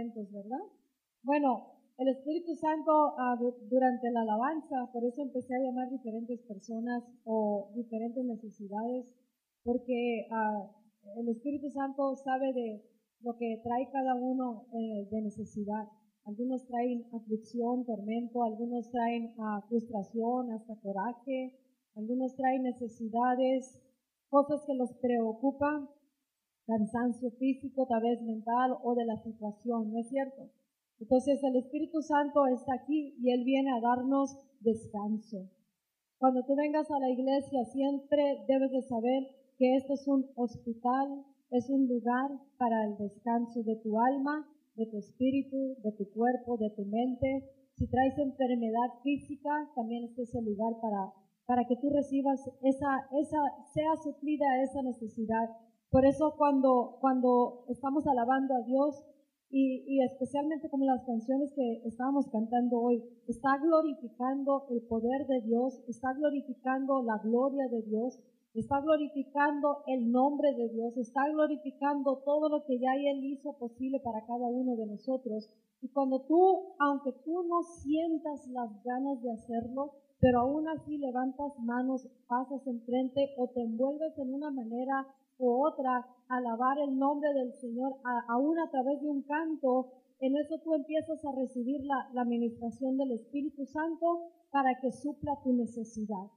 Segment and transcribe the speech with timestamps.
[0.00, 0.64] atentos, ¿verdad?
[1.22, 1.64] Bueno,
[1.98, 7.04] el Espíritu Santo ah, du- durante la alabanza, por eso empecé a llamar diferentes personas
[7.24, 9.06] o diferentes necesidades,
[9.62, 10.66] porque ah,
[11.16, 12.80] el Espíritu Santo sabe de
[13.20, 15.84] lo que trae cada uno eh, de necesidad.
[16.24, 21.52] Algunos traen aflicción, tormento, algunos traen ah, frustración, hasta coraje,
[21.94, 23.78] algunos traen necesidades,
[24.30, 25.88] cosas que los preocupan,
[26.70, 30.46] cansancio físico, tal vez mental o de la situación, ¿no es cierto?
[31.00, 35.50] Entonces el Espíritu Santo está aquí y Él viene a darnos descanso.
[36.18, 39.22] Cuando tú vengas a la iglesia siempre debes de saber
[39.58, 44.86] que este es un hospital, es un lugar para el descanso de tu alma, de
[44.86, 47.48] tu espíritu, de tu cuerpo, de tu mente.
[47.74, 51.12] Si traes enfermedad física, también este es el lugar para,
[51.46, 53.40] para que tú recibas esa, esa,
[53.74, 55.48] sea suplida esa necesidad.
[55.90, 59.02] Por eso cuando, cuando estamos alabando a Dios,
[59.50, 65.40] y, y especialmente como las canciones que estábamos cantando hoy, está glorificando el poder de
[65.40, 68.20] Dios, está glorificando la gloria de Dios,
[68.54, 73.98] está glorificando el nombre de Dios, está glorificando todo lo que ya Él hizo posible
[73.98, 75.50] para cada uno de nosotros.
[75.82, 81.58] Y cuando tú, aunque tú no sientas las ganas de hacerlo, pero aún así levantas
[81.58, 85.06] manos, pasas enfrente o te envuelves en una manera
[85.40, 87.94] u otra, alabar el nombre del Señor,
[88.28, 92.96] aún a través de un canto, en eso tú empiezas a recibir la, la administración
[92.98, 96.28] del Espíritu Santo para que supla tu necesidad.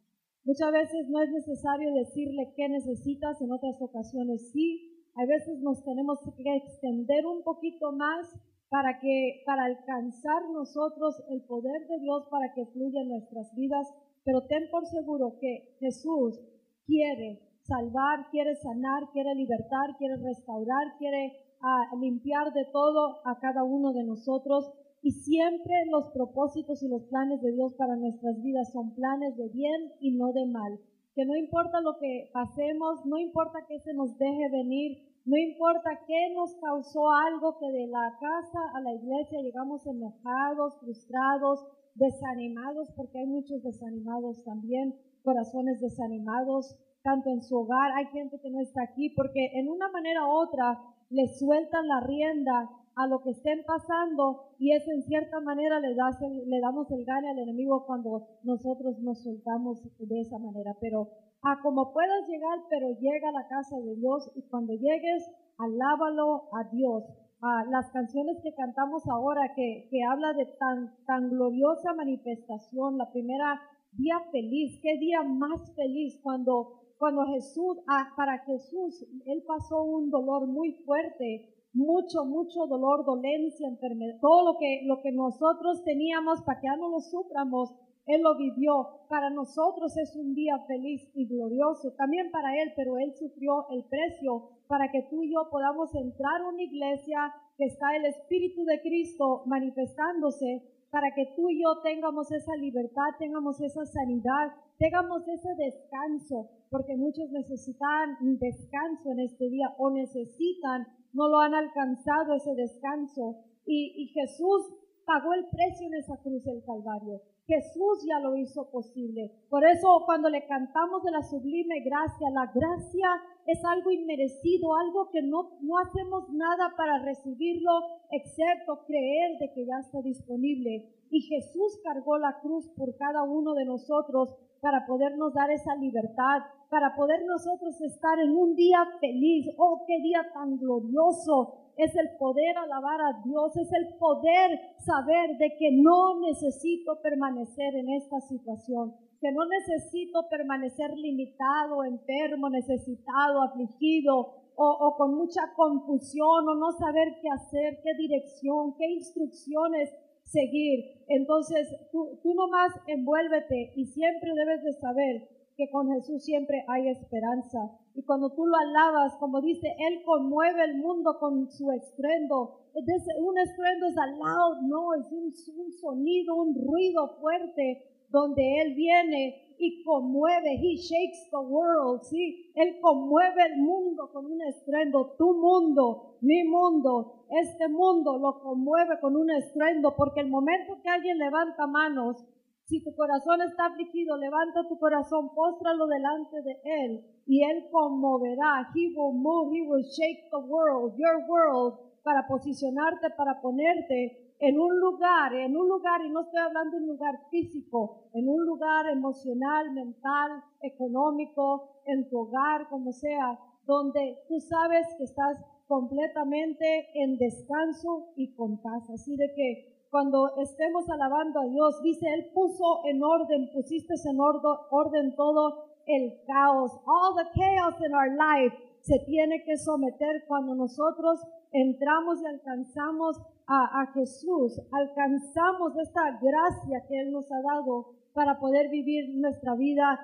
[0.46, 4.90] Muchas veces no es necesario decirle qué necesitas, en otras ocasiones sí.
[5.16, 8.28] A veces nos tenemos que extender un poquito más
[8.70, 13.88] para que para alcanzar nosotros el poder de Dios para que fluya en nuestras vidas,
[14.26, 16.40] pero ten por seguro que Jesús
[16.88, 23.64] quiere salvar, quiere sanar, quiere libertar, quiere restaurar, quiere ah, limpiar de todo a cada
[23.64, 24.72] uno de nosotros.
[25.02, 29.50] Y siempre los propósitos y los planes de Dios para nuestras vidas son planes de
[29.50, 30.80] bien y no de mal.
[31.16, 36.00] Que no importa lo que pasemos, no importa que se nos deje venir, no importa
[36.08, 42.90] qué nos causó algo que de la casa a la iglesia llegamos enojados, frustrados, desanimados,
[42.96, 48.60] porque hay muchos desanimados también, corazones desanimados, tanto en su hogar, hay gente que no
[48.62, 53.32] está aquí, porque en una manera u otra le sueltan la rienda a lo que
[53.32, 57.40] estén pasando y es en cierta manera le, das el- le damos el gane al
[57.40, 60.76] enemigo cuando nosotros nos soltamos de esa manera.
[60.80, 61.10] Pero
[61.42, 66.44] a como puedas llegar, pero llega a la casa de Dios y cuando llegues, alábalo
[66.54, 67.04] a Dios.
[67.42, 73.12] Ah, las canciones que cantamos ahora que, que habla de tan, tan gloriosa manifestación, la
[73.12, 73.60] primera
[73.92, 80.10] día feliz, qué día más feliz cuando, cuando Jesús, ah, para Jesús, Él pasó un
[80.10, 86.42] dolor muy fuerte, mucho, mucho dolor, dolencia, enfermedad, todo lo que, lo que nosotros teníamos
[86.44, 87.76] para que ya no lo suframos,
[88.06, 89.02] Él lo vivió.
[89.10, 93.84] Para nosotros es un día feliz y glorioso, también para Él, pero Él sufrió el
[93.84, 97.20] precio para que tú y yo podamos entrar a una iglesia
[97.58, 103.18] que está el Espíritu de Cristo manifestándose, para que tú y yo tengamos esa libertad,
[103.20, 110.88] tengamos esa sanidad, tengamos ese descanso, porque muchos necesitan descanso en este día o necesitan,
[111.14, 113.38] no lo han alcanzado ese descanso.
[113.66, 114.74] Y, y Jesús
[115.06, 117.22] pagó el precio en esa cruz del Calvario.
[117.46, 119.32] Jesús ya lo hizo posible.
[119.50, 123.10] Por eso cuando le cantamos de la sublime gracia, la gracia
[123.46, 127.72] es algo inmerecido, algo que no, no hacemos nada para recibirlo
[128.12, 130.90] excepto creer de que ya está disponible.
[131.10, 136.40] Y Jesús cargó la cruz por cada uno de nosotros para podernos dar esa libertad,
[136.70, 139.54] para poder nosotros estar en un día feliz.
[139.58, 145.38] Oh, qué día tan glorioso es el poder alabar a Dios, es el poder saber
[145.38, 153.42] de que no necesito permanecer en esta situación, que no necesito permanecer limitado, enfermo, necesitado,
[153.42, 154.16] afligido
[154.56, 159.94] o, o con mucha confusión o no saber qué hacer, qué dirección, qué instrucciones
[160.26, 161.04] seguir.
[161.08, 166.90] Entonces tú, tú nomás envuélvete y siempre debes de saber que con Jesús siempre hay
[166.90, 167.60] esperanza.
[167.96, 172.60] Y cuando tú lo alabas, como dice, Él conmueve el mundo con su estruendo.
[172.74, 179.56] Es un estruendo es a loud noise, un sonido, un ruido fuerte donde Él viene
[179.58, 182.52] y conmueve, He shakes the world, ¿sí?
[182.54, 189.00] Él conmueve el mundo con un estruendo, tu mundo, mi mundo, este mundo lo conmueve
[189.02, 192.24] con un estruendo, porque el momento que alguien levanta manos,
[192.66, 198.70] si tu corazón está afligido, levanta tu corazón, póstralo delante de Él y Él conmoverá.
[198.76, 204.60] He will move, He will shake the world, your world, para posicionarte, para ponerte en
[204.60, 208.46] un lugar, en un lugar, y no estoy hablando de un lugar físico, en un
[208.46, 216.90] lugar emocional, mental, económico, en tu hogar, como sea, donde tú sabes que estás completamente
[216.94, 218.90] en descanso y con paz.
[218.90, 224.20] Así de que cuando estemos alabando a Dios, dice, Él puso en orden, pusiste en
[224.20, 226.70] orden todo el caos.
[226.86, 231.22] All the chaos in our life se tiene que someter cuando nosotros
[231.54, 238.70] entramos y alcanzamos a, Jesús, alcanzamos esta gracia que Él nos ha dado para poder
[238.70, 240.00] vivir nuestra vida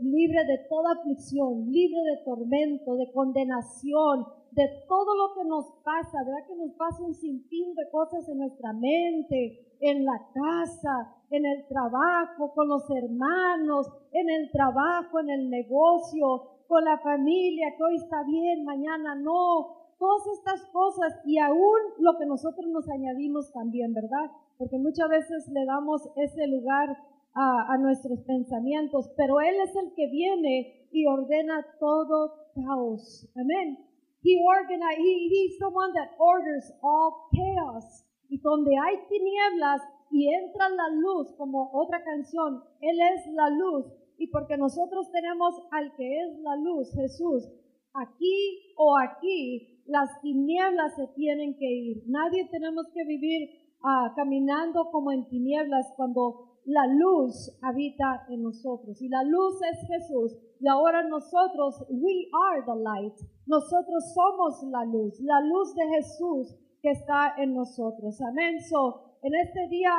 [0.00, 6.18] libre de toda aflicción, libre de tormento, de condenación, de todo lo que nos pasa,
[6.26, 6.46] ¿verdad?
[6.46, 11.66] Que nos pasa un sinfín de cosas en nuestra mente, en la casa, en el
[11.66, 17.96] trabajo, con los hermanos, en el trabajo, en el negocio, con la familia, que hoy
[17.96, 19.92] está bien, mañana no.
[19.98, 24.30] Todas estas cosas y aún lo que nosotros nos añadimos también, ¿verdad?
[24.56, 26.96] Porque muchas veces le damos ese lugar
[27.34, 33.28] a, nuestros pensamientos, pero Él es el que viene y ordena todo caos.
[33.36, 33.78] Amén.
[34.24, 38.06] He organize, he, he's the one that orders all chaos.
[38.30, 44.01] Y donde hay tinieblas y entra la luz, como otra canción, Él es la luz.
[44.18, 47.48] Y porque nosotros tenemos al que es la luz, Jesús,
[47.94, 52.02] aquí o aquí, las tinieblas se tienen que ir.
[52.06, 53.50] Nadie tenemos que vivir
[53.82, 59.00] uh, caminando como en tinieblas cuando la luz habita en nosotros.
[59.02, 60.36] Y la luz es Jesús.
[60.60, 63.14] Y ahora nosotros, we are the light.
[63.46, 68.20] Nosotros somos la luz, la luz de Jesús que está en nosotros.
[68.22, 68.60] Amén.
[68.60, 69.92] So, en este día,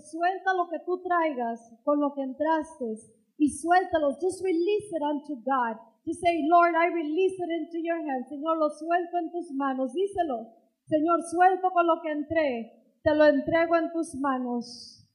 [0.00, 2.94] suelta lo que tú traigas con lo que entraste
[3.38, 4.16] y suéltalo.
[4.20, 5.76] Just release it unto God.
[6.06, 8.28] Just say, Lord, I release it into your hands.
[8.28, 9.92] Señor, lo suelto en tus manos.
[9.92, 10.52] Díselo.
[10.86, 12.98] Señor, suelto con lo que entré.
[13.02, 15.06] Te lo entrego en tus manos.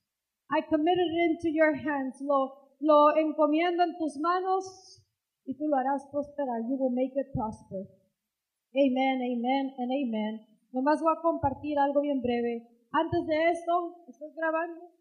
[0.52, 2.20] I committed it into your hands.
[2.22, 5.04] Lo, lo encomiendo en tus manos
[5.46, 6.62] y tú lo harás prosperar.
[6.68, 7.86] You will make it prosper.
[8.74, 10.46] Amen, amen, and amen.
[10.72, 12.68] Nomás voy a compartir algo bien breve.
[12.92, 14.92] Antes de esto, ¿estás grabando?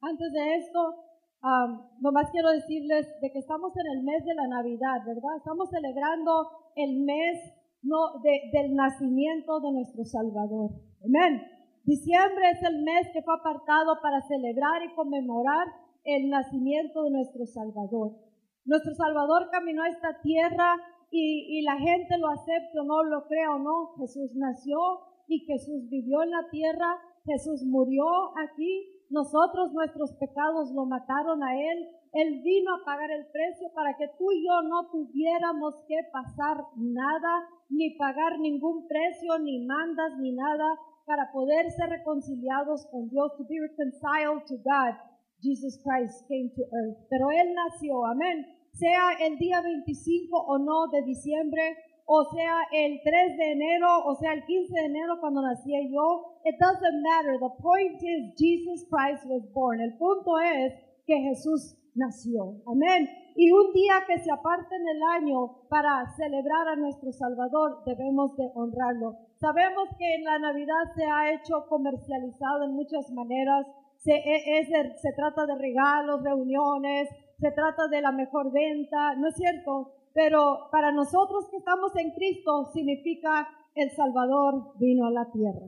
[0.00, 0.94] Antes de esto,
[1.42, 5.36] um, nomás quiero decirles de que estamos en el mes de la Navidad, ¿verdad?
[5.36, 7.52] Estamos celebrando el mes
[7.82, 10.70] no, del nacimiento de nuestro Salvador.
[11.04, 11.42] Amén.
[11.84, 15.66] Diciembre es el mes que fue apartado para celebrar y conmemorar
[16.04, 18.16] el nacimiento de nuestro Salvador.
[18.64, 20.74] Nuestro Salvador caminó a esta tierra
[21.10, 23.94] y, la gente lo acepta o no, lo cree o no.
[23.98, 24.78] Jesús nació
[25.28, 26.98] y Jesús vivió en la tierra.
[27.24, 28.04] Jesús murió
[28.36, 28.95] aquí.
[29.10, 31.88] Nosotros, nuestros pecados lo mataron a Él.
[32.12, 36.64] Él vino a pagar el precio para que tú y yo no tuviéramos que pasar
[36.76, 40.66] nada, ni pagar ningún precio, ni mandas, ni nada,
[41.04, 44.94] para poder ser reconciliados con Dios, to be reconciled to God.
[45.42, 46.98] Jesus Christ came to earth.
[47.10, 51.76] Pero Él nació, amén sea el día 25 o no de diciembre,
[52.06, 56.38] o sea el 3 de enero, o sea el 15 de enero cuando nací yo,
[56.44, 57.38] it doesn't matter.
[57.38, 59.80] The point is Jesus Christ was born.
[59.80, 60.72] El punto es
[61.04, 62.62] que Jesús nació.
[62.66, 63.08] Amén.
[63.34, 68.36] Y un día que se aparte en el año para celebrar a nuestro Salvador, debemos
[68.36, 69.16] de honrarlo.
[69.40, 73.66] Sabemos que en la Navidad se ha hecho comercializado en muchas maneras.
[73.98, 79.28] Se, e, es, se trata de regalos, reuniones, se trata de la mejor venta, ¿no
[79.28, 79.95] es cierto?
[80.16, 85.66] Pero para nosotros que estamos en Cristo significa el Salvador vino a la tierra.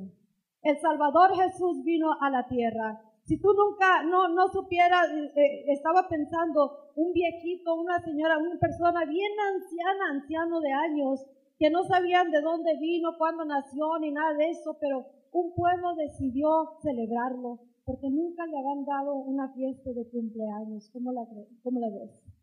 [0.63, 2.99] El Salvador Jesús vino a la tierra.
[3.25, 8.59] Si tú nunca, no, no supieras, eh, eh, estaba pensando, un viejito, una señora, una
[8.59, 11.27] persona bien anciana, anciano de años,
[11.59, 15.95] que no sabían de dónde vino, cuándo nació, ni nada de eso, pero un pueblo
[15.95, 16.49] decidió
[16.81, 20.89] celebrarlo porque nunca le habían dado una fiesta de cumpleaños.
[20.91, 21.27] ¿Cómo la,
[21.63, 22.38] cómo la ves?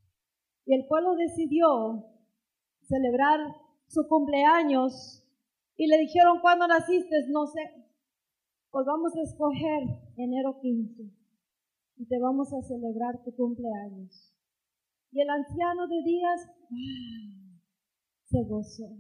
[0.66, 2.06] Y el pueblo decidió
[2.82, 3.40] celebrar
[3.88, 5.24] su cumpleaños
[5.78, 7.28] y le dijeron, ¿cuándo naciste?
[7.30, 7.62] No sé.
[8.72, 9.84] Pues vamos a escoger
[10.18, 11.04] enero 15
[11.98, 14.34] y te vamos a celebrar tu cumpleaños.
[15.12, 17.46] Y el anciano de días ¡ah!
[18.26, 18.98] se gozó,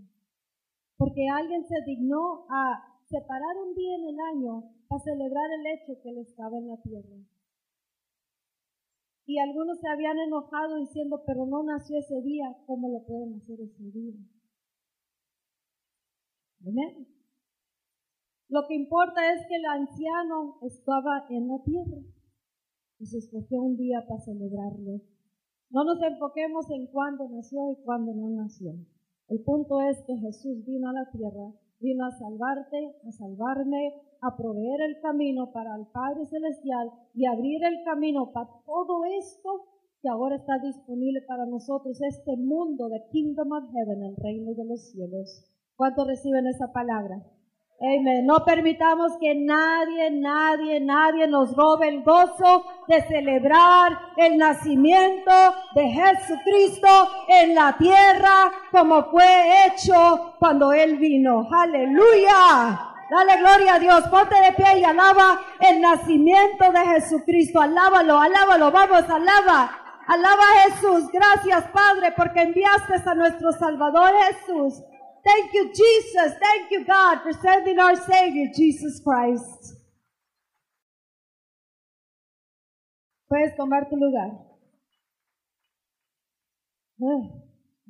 [0.97, 6.01] porque alguien se dignó a separar un día en el año para celebrar el hecho
[6.01, 7.17] que él estaba en la tierra.
[9.25, 13.59] Y algunos se habían enojado diciendo, pero no nació ese día, ¿cómo lo pueden hacer
[13.59, 14.15] ese día?
[16.61, 17.07] Amén.
[18.49, 22.01] Lo que importa es que el anciano estaba en la tierra
[22.99, 25.01] y se escogió un día para celebrarlo.
[25.71, 28.73] No nos enfoquemos en cuándo nació y cuándo no nació.
[29.27, 31.51] El punto es que Jesús vino a la tierra
[31.85, 37.63] vino a salvarte, a salvarme, a proveer el camino para el Padre Celestial y abrir
[37.63, 39.69] el camino para todo esto
[40.01, 44.65] que ahora está disponible para nosotros, este mundo de Kingdom of Heaven, el reino de
[44.65, 45.45] los cielos.
[45.75, 47.23] ¿Cuántos reciben esa palabra?
[47.77, 55.31] No permitamos que nadie, nadie, nadie nos robe el gozo de celebrar el nacimiento
[55.75, 56.87] de Jesucristo
[57.27, 61.49] en la tierra como fue hecho cuando Él vino.
[61.51, 62.79] Aleluya.
[63.11, 64.07] Dale gloria a Dios.
[64.07, 67.59] Ponte de pie y alaba el nacimiento de Jesucristo.
[67.59, 68.71] Alábalo, alábalo.
[68.71, 69.69] Vamos, alaba.
[70.07, 71.11] Alaba a Jesús.
[71.11, 74.81] Gracias, Padre, porque enviaste a nuestro Salvador Jesús
[75.25, 76.37] Thank you, Jesus.
[76.39, 79.73] Thank you, God, for sending our Savior, Jesus Christ.
[83.27, 84.45] Puedes tomar tu lugar.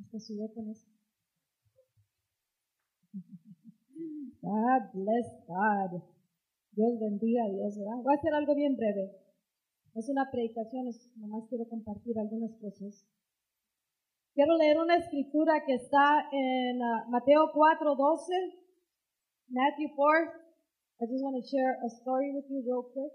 [0.00, 0.88] hasta con eso.
[4.40, 6.02] God bless God.
[6.72, 8.02] Dios bendiga a Dios, ¿verdad?
[8.02, 9.12] Voy a hacer algo bien breve.
[9.94, 13.06] Es una predicación, nomás quiero compartir algunas cosas.
[14.36, 18.34] Quiero leer una escritura que está en uh, Mateo 4, 12.
[19.48, 20.28] Matthew 4.
[21.00, 23.12] I just want to share a story with you real quick.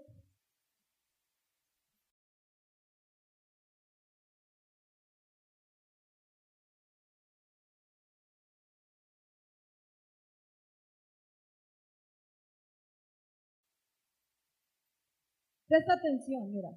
[15.68, 16.70] Presta atención, mira.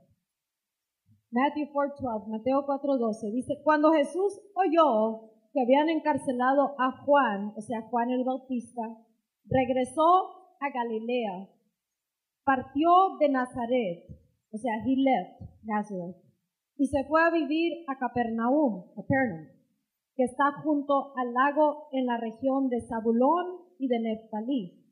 [1.36, 7.82] Matthew 4:12, Mateo 4:12, dice, cuando Jesús oyó que habían encarcelado a Juan, o sea,
[7.90, 8.84] Juan el Bautista,
[9.44, 11.50] regresó a Galilea,
[12.46, 14.06] partió de Nazaret,
[14.54, 16.16] o sea, he left Nazareth,
[16.78, 19.50] y se fue a vivir a Capernaum, Capernaum,
[20.16, 24.86] que está junto al lago en la región de Zabulón y de Neftalí.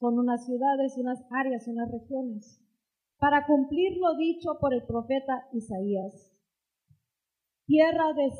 [0.00, 2.63] Son unas ciudades, unas áreas, unas regiones
[3.24, 6.30] para cumplir lo dicho por el profeta Isaías.
[7.64, 8.30] Tierra de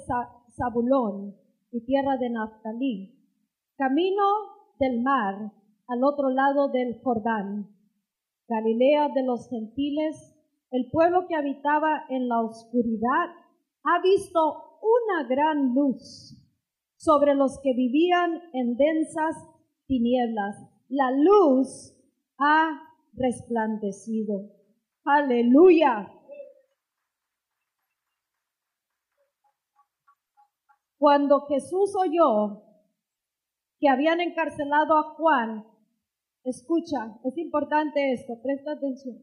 [0.51, 1.35] Zabulón
[1.73, 3.19] y tierra de Naftalí,
[3.79, 4.23] camino
[4.79, 5.53] del mar
[5.89, 7.75] al otro lado del Jordán,
[8.47, 10.37] Galilea de los gentiles,
[10.71, 13.31] el pueblo que habitaba en la oscuridad,
[13.85, 16.37] ha visto una gran luz
[16.99, 19.35] sobre los que vivían en densas
[19.87, 20.57] tinieblas.
[20.91, 21.97] La luz
[22.37, 22.83] ha
[23.15, 24.54] resplandecido.
[25.05, 26.11] Aleluya.
[30.97, 32.63] Cuando Jesús oyó
[33.79, 35.67] que habían encarcelado a Juan,
[36.45, 39.17] escucha, es importante esto, presta atención.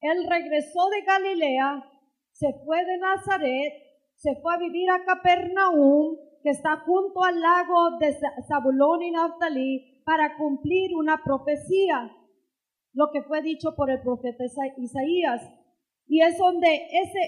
[0.00, 1.90] Él regresó de Galilea,
[2.32, 3.72] se fue de Nazaret,
[4.16, 8.14] se fue a vivir a Capernaum, que está junto al lago de
[8.46, 12.14] Zabulón y Naftali, para cumplir una profecía
[12.96, 14.44] lo que fue dicho por el profeta
[14.78, 15.42] Isaías.
[16.08, 17.18] Y es donde ese,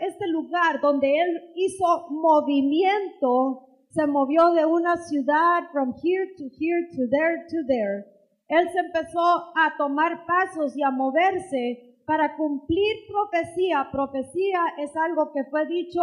[0.00, 6.88] este lugar donde él hizo movimiento, se movió de una ciudad from here to here
[6.92, 8.06] to there to there.
[8.48, 9.20] Él se empezó
[9.54, 13.88] a tomar pasos y a moverse para cumplir profecía.
[13.92, 16.00] Profecía es algo que fue dicho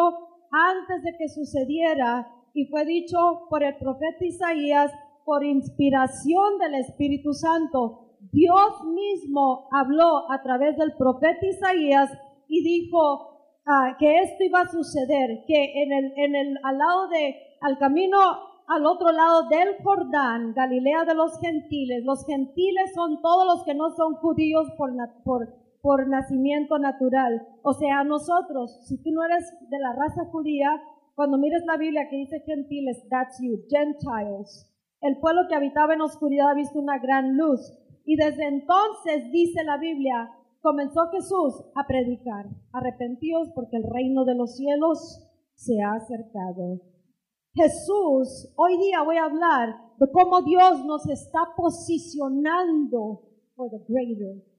[0.51, 4.91] antes de que sucediera y fue dicho por el profeta Isaías
[5.25, 8.08] por inspiración del Espíritu Santo.
[8.31, 12.11] Dios mismo habló a través del profeta Isaías
[12.47, 17.07] y dijo ah, que esto iba a suceder, que en el, en el, al lado
[17.09, 18.17] de, al camino
[18.69, 23.73] al otro lado del Jordán, Galilea de los gentiles, los gentiles son todos los que
[23.73, 24.91] no son judíos por,
[25.23, 25.47] por,
[25.81, 27.47] por nacimiento natural.
[27.63, 30.69] O sea, nosotros, si tú no eres de la raza judía,
[31.15, 34.71] cuando mires la Biblia que dice gentiles, that's you, Gentiles.
[35.01, 37.73] El pueblo que habitaba en oscuridad ha visto una gran luz.
[38.09, 40.31] Y desde entonces, dice la Biblia,
[40.63, 46.81] comenzó Jesús a predicar, arrepentíos porque el reino de los cielos se ha acercado.
[47.53, 53.69] Jesús, hoy día voy a hablar de cómo Dios nos está posicionando for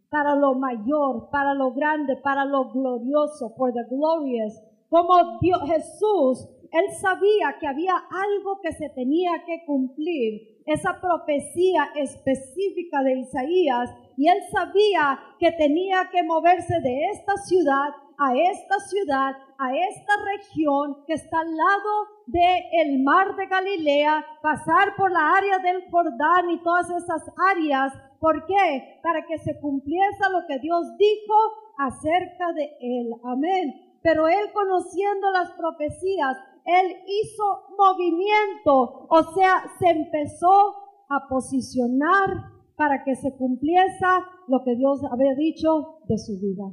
[0.09, 4.63] para lo mayor, para lo grande, para lo glorioso, for the glorious.
[4.89, 11.91] Como Dios, Jesús, él sabía que había algo que se tenía que cumplir esa profecía
[11.97, 17.91] específica de Isaías y él sabía que tenía que moverse de esta ciudad
[18.21, 24.25] a esta ciudad, a esta región que está al lado del el mar de Galilea,
[24.43, 27.95] pasar por la área del Jordán y todas esas áreas.
[28.21, 29.01] ¿Por qué?
[29.03, 31.35] Para que se cumpliese lo que Dios dijo
[31.79, 33.11] acerca de él.
[33.25, 33.97] Amén.
[34.03, 37.45] Pero él conociendo las profecías, él hizo
[37.77, 40.75] movimiento, o sea, se empezó
[41.09, 44.07] a posicionar para que se cumpliese
[44.49, 46.65] lo que Dios había dicho de su vida.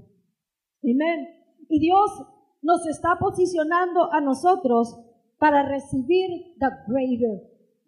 [0.83, 1.27] Amén.
[1.69, 2.09] Y Dios
[2.61, 4.97] nos está posicionando a nosotros
[5.37, 7.41] para recibir the greater.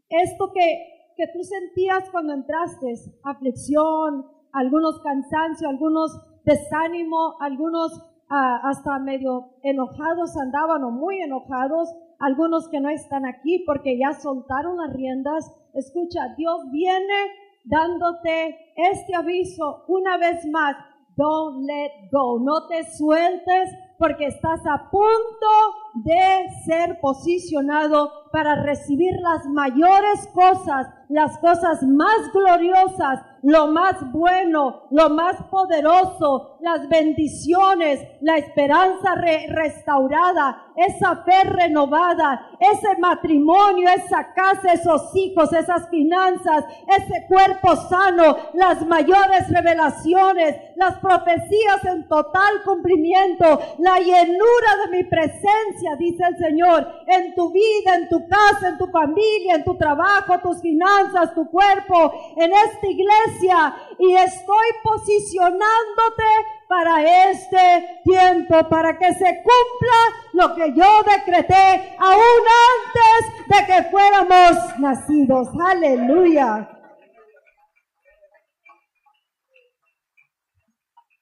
[0.09, 6.11] Esto que, que tú sentías cuando entraste, aflicción, algunos cansancio, algunos
[6.43, 7.91] desánimo, algunos
[8.29, 14.13] ah, hasta medio enojados andaban o muy enojados, algunos que no están aquí porque ya
[14.13, 15.51] soltaron las riendas.
[15.73, 17.15] Escucha, Dios viene
[17.65, 20.75] dándote este aviso una vez más.
[21.15, 22.39] Don't let go.
[22.39, 25.47] No te sueltes porque estás a punto
[26.05, 34.83] de ser posicionado para recibir las mayores cosas, las cosas más gloriosas, lo más bueno,
[34.91, 44.73] lo más poderoso, las bendiciones, la esperanza restaurada, esa fe renovada, ese matrimonio, esa casa,
[44.73, 53.59] esos hijos, esas finanzas, ese cuerpo sano, las mayores revelaciones, las profecías en total cumplimiento,
[53.79, 58.77] la llenura de mi presencia, dice el Señor, en tu vida, en tu casa, en
[58.77, 63.75] tu familia, en tu trabajo, tus finanzas, tu cuerpo, en esta iglesia.
[63.99, 66.23] Y estoy posicionándote
[66.69, 69.97] para este tiempo, para que se cumpla
[70.33, 72.43] lo que yo decreté aún
[72.77, 75.47] antes de que fuéramos nacidos.
[75.59, 76.69] Aleluya.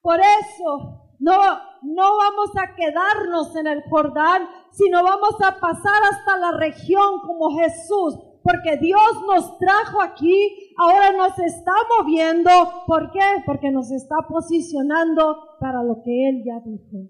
[0.01, 1.37] Por eso no,
[1.81, 7.57] no vamos a quedarnos en el Jordán, sino vamos a pasar hasta la región como
[7.57, 12.49] Jesús, porque Dios nos trajo aquí, ahora nos está moviendo.
[12.85, 13.43] ¿Por qué?
[13.45, 17.09] Porque nos está posicionando para lo que Él ya dijo.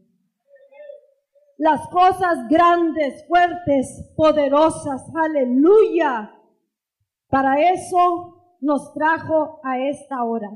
[1.57, 6.31] Las cosas grandes, fuertes, poderosas, aleluya.
[7.29, 10.51] Para eso nos trajo a esta hora.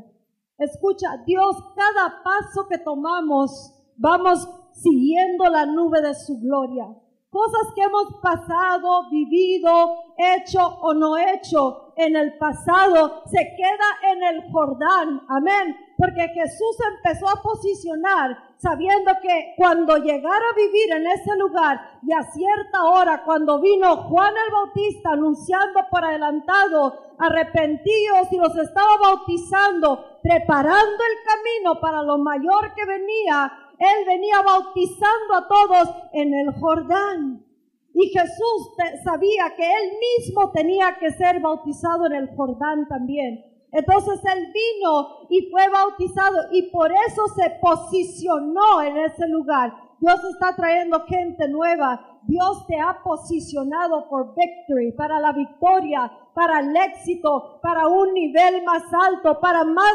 [0.58, 6.88] Escucha, Dios, cada paso que tomamos, vamos siguiendo la nube de su gloria
[7.32, 14.23] cosas que hemos pasado, vivido, hecho o no hecho en el pasado, se queda en
[14.23, 15.21] el Jordán.
[15.27, 15.77] Amén.
[15.97, 22.13] Porque Jesús empezó a posicionar sabiendo que cuando llegara a vivir en ese lugar y
[22.13, 28.97] a cierta hora, cuando vino Juan el Bautista anunciando por adelantado, arrepentidos y los estaba
[28.97, 36.34] bautizando, preparando el camino para lo mayor que venía, él venía bautizando a todos en
[36.34, 37.51] el Jordán.
[37.93, 38.69] Y Jesús
[39.04, 43.45] sabía que él mismo tenía que ser bautizado en el Jordán también.
[43.71, 49.73] Entonces él vino y fue bautizado y por eso se posicionó en ese lugar.
[49.99, 52.19] Dios está trayendo gente nueva.
[52.23, 58.63] Dios te ha posicionado por victory, para la victoria, para el éxito, para un nivel
[58.63, 59.93] más alto, para más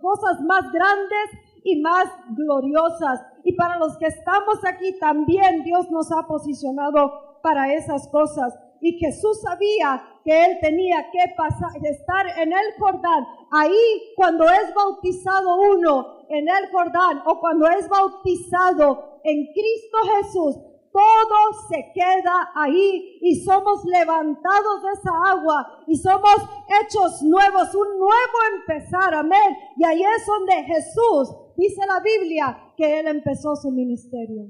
[0.00, 1.30] cosas más grandes
[1.64, 3.20] y más gloriosas.
[3.44, 8.58] Y para los que estamos aquí también Dios nos ha posicionado para esas cosas.
[8.80, 13.26] Y Jesús sabía que él tenía que pasar, estar en el Jordán.
[13.50, 20.56] Ahí cuando es bautizado uno en el Jordán o cuando es bautizado en Cristo Jesús,
[20.92, 26.36] todo se queda ahí y somos levantados de esa agua y somos
[26.82, 29.56] hechos nuevos, un nuevo empezar, amén.
[29.76, 34.48] Y ahí es donde Jesús dice la Biblia que Él empezó su ministerio.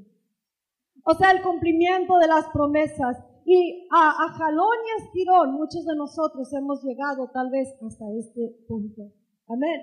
[1.05, 3.19] O sea, el cumplimiento de las promesas.
[3.45, 9.03] Y a, jalón y estirón, muchos de nosotros hemos llegado tal vez hasta este punto.
[9.49, 9.81] Amén.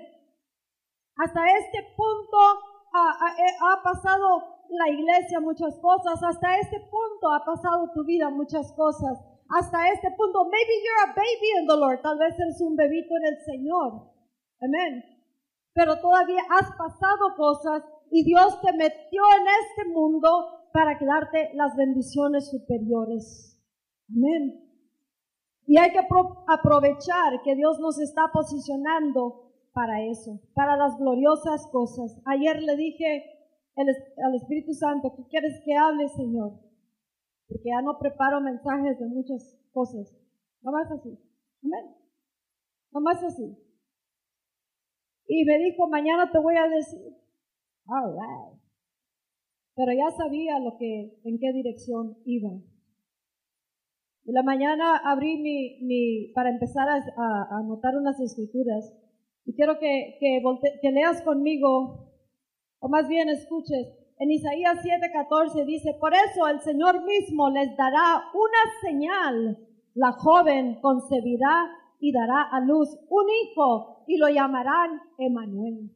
[1.16, 2.38] Hasta este punto
[2.94, 6.22] ha, pasado la iglesia muchas cosas.
[6.22, 9.18] Hasta este punto ha pasado tu vida muchas cosas.
[9.50, 12.00] Hasta este punto, maybe you're a baby in the Lord.
[12.00, 14.12] Tal vez eres un bebito en el Señor.
[14.62, 15.17] Amén
[15.78, 20.28] pero todavía has pasado cosas y Dios te metió en este mundo
[20.72, 23.56] para darte las bendiciones superiores.
[24.10, 24.60] Amén.
[25.66, 26.00] Y hay que
[26.48, 32.20] aprovechar que Dios nos está posicionando para eso, para las gloriosas cosas.
[32.24, 33.22] Ayer le dije
[33.76, 36.58] al Espíritu Santo, ¿qué quieres que hable, Señor?
[37.46, 40.12] Porque ya no preparo mensajes de muchas cosas.
[40.60, 41.16] más así.
[41.62, 41.94] Amén.
[42.90, 43.67] más así.
[45.28, 47.14] Y me dijo, mañana te voy a decir.
[47.86, 48.60] All right.
[49.76, 52.50] Pero ya sabía lo que, en qué dirección iba.
[54.24, 58.92] Y la mañana abrí mi, mi para empezar a, anotar unas escrituras.
[59.44, 60.42] Y quiero que, que,
[60.82, 62.10] que leas conmigo,
[62.80, 63.86] o más bien escuches.
[64.18, 69.58] En Isaías 7:14 dice, por eso el Señor mismo les dará una señal.
[69.94, 75.90] La joven concebirá y dará a luz un hijo y lo llamarán Emanuel.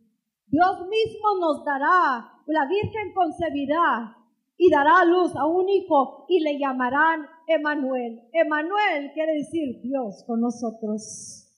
[0.47, 4.17] Dios mismo nos dará, la Virgen concebirá
[4.57, 8.21] y dará a luz a un hijo y le llamarán Emanuel.
[8.33, 11.49] Emanuel quiere decir Dios con nosotros.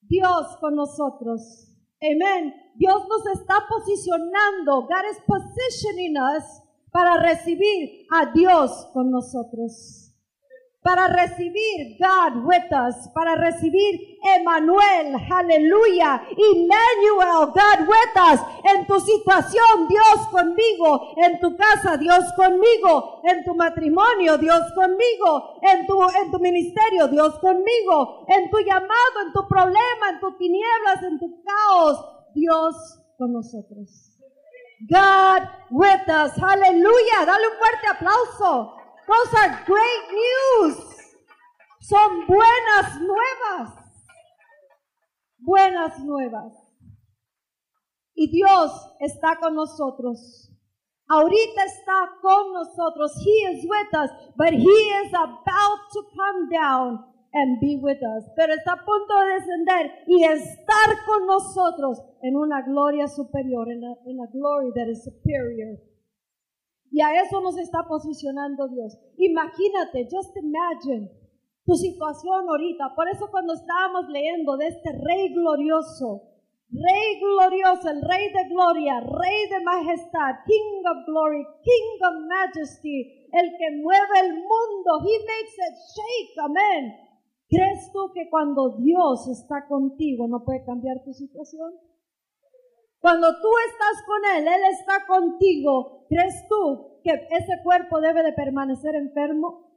[0.00, 1.76] Dios con nosotros.
[2.00, 2.54] Amén.
[2.76, 4.82] Dios nos está posicionando.
[4.82, 10.07] God is positioning us para recibir a Dios con nosotros
[10.88, 18.40] para recibir God with us, para recibir Emmanuel, aleluya, Emmanuel, God with us,
[18.72, 25.60] en tu situación, Dios conmigo, en tu casa, Dios conmigo, en tu matrimonio, Dios conmigo,
[25.60, 30.38] en tu, en tu ministerio, Dios conmigo, en tu llamado, en tu problema, en tus
[30.38, 32.02] tinieblas, en tu caos,
[32.34, 34.16] Dios con nosotros.
[34.88, 38.77] God with us, aleluya, dale un fuerte aplauso.
[39.08, 40.76] Those are great news.
[41.80, 43.72] Son buenas nuevas.
[45.38, 46.52] Buenas nuevas.
[48.14, 50.52] Y Dios está con nosotros.
[51.08, 53.14] Ahorita está con nosotros.
[53.24, 58.24] He is with us, but He is about to come down and be with us.
[58.36, 63.84] Pero está a punto de descender y estar con nosotros en una gloria superior, en
[63.84, 65.78] a, glory that is superior.
[66.90, 68.98] Y a eso nos está posicionando Dios.
[69.16, 71.10] Imagínate, just imagine
[71.64, 72.94] tu situación ahorita.
[72.96, 76.22] Por eso cuando estábamos leyendo de este rey glorioso,
[76.70, 83.28] rey glorioso, el rey de gloria, rey de majestad, king of glory, king of majesty,
[83.32, 87.08] el que mueve el mundo, he makes it shake, amén.
[87.50, 91.72] ¿Crees tú que cuando Dios está contigo no puede cambiar tu situación?
[93.00, 98.32] Cuando tú estás con Él, Él está contigo, ¿crees tú que ese cuerpo debe de
[98.32, 99.68] permanecer enfermo?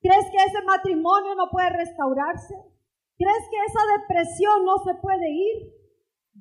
[0.00, 2.54] ¿Crees que ese matrimonio no puede restaurarse?
[3.16, 5.78] ¿Crees que esa depresión no se puede ir?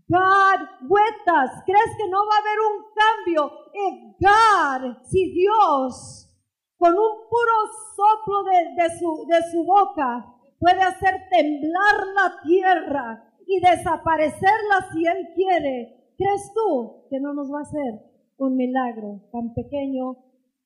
[0.07, 1.63] God with.
[1.65, 3.51] ¿Crees que no va a haber un cambio?
[3.73, 6.29] If God, si Dios,
[6.77, 7.53] con un puro
[7.95, 10.25] soplo de, su, de su boca,
[10.59, 17.51] puede hacer temblar la tierra y desaparecerla si Él quiere, ¿Crees tú que no nos
[17.53, 18.01] va a hacer
[18.37, 20.17] un milagro tan pequeño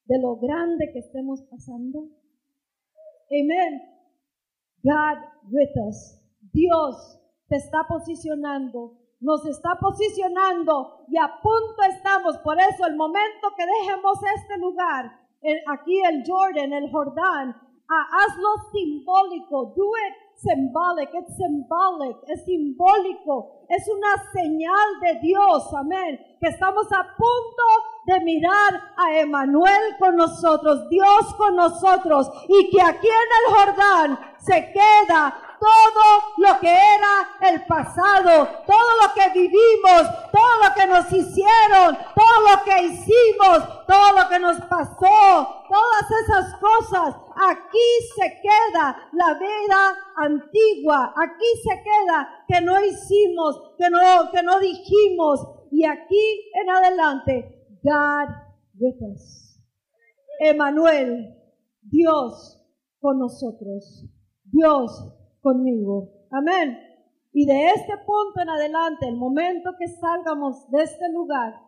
[0.06, 2.08] de lo grande que estemos pasando?
[3.30, 3.82] Amén.
[4.84, 5.18] God
[5.52, 6.20] with us.
[6.54, 12.38] Dios te está posicionando, nos está posicionando y a punto estamos.
[12.40, 15.20] Por eso el momento que dejemos este lugar,
[15.68, 17.56] aquí el Jordan, el Jordán,
[17.88, 19.74] hazlo simbólico.
[19.76, 26.88] Do it symbolic, it's symbolic, es simbólico, es una señal de Dios, amén, que estamos
[26.92, 27.64] a punto
[28.08, 34.20] de mirar a Emanuel con nosotros, Dios con nosotros, y que aquí en el Jordán
[34.40, 40.88] se queda todo lo que era el pasado, todo lo que vivimos, todo lo que
[40.88, 47.16] nos hicieron, todo lo que hicimos, todo lo que nos pasó, todas esas cosas.
[47.48, 54.42] Aquí se queda la vida antigua, aquí se queda que no hicimos, que no, que
[54.42, 55.46] no dijimos.
[55.72, 58.30] Y aquí en adelante, God
[58.80, 59.60] with us.
[60.40, 61.36] Emanuel,
[61.84, 62.60] Dios
[63.00, 64.06] con nosotros.
[64.46, 66.10] Dios conmigo.
[66.32, 66.78] Amén.
[67.34, 71.62] Y de este punto en adelante, el momento que salgamos de este lugar,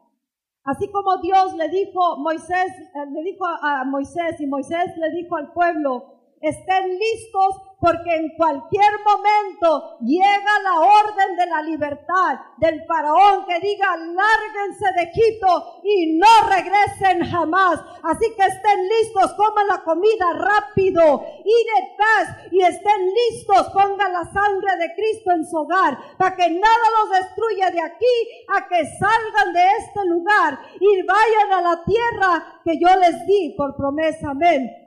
[0.63, 5.53] así como Dios le dijo eh, le dijo a Moisés y Moisés le dijo al
[5.53, 13.45] pueblo, estén listos porque en cualquier momento llega la orden de la libertad del faraón
[13.45, 17.82] que diga, lárguense de Egipto y no regresen jamás.
[18.03, 24.32] Así que estén listos, coman la comida rápido, eat fast y estén listos, pongan la
[24.32, 28.86] sangre de Cristo en su hogar para que nada los destruya de aquí a que
[28.97, 34.29] salgan de este lugar y vayan a la tierra que yo les di por promesa.
[34.29, 34.82] Amén.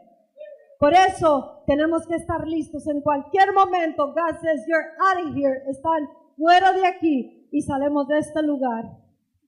[0.79, 4.09] Por eso tenemos que estar listos en cualquier momento.
[4.09, 5.63] God says, you're out of here.
[5.69, 8.85] Están fuera de aquí y salemos de este lugar.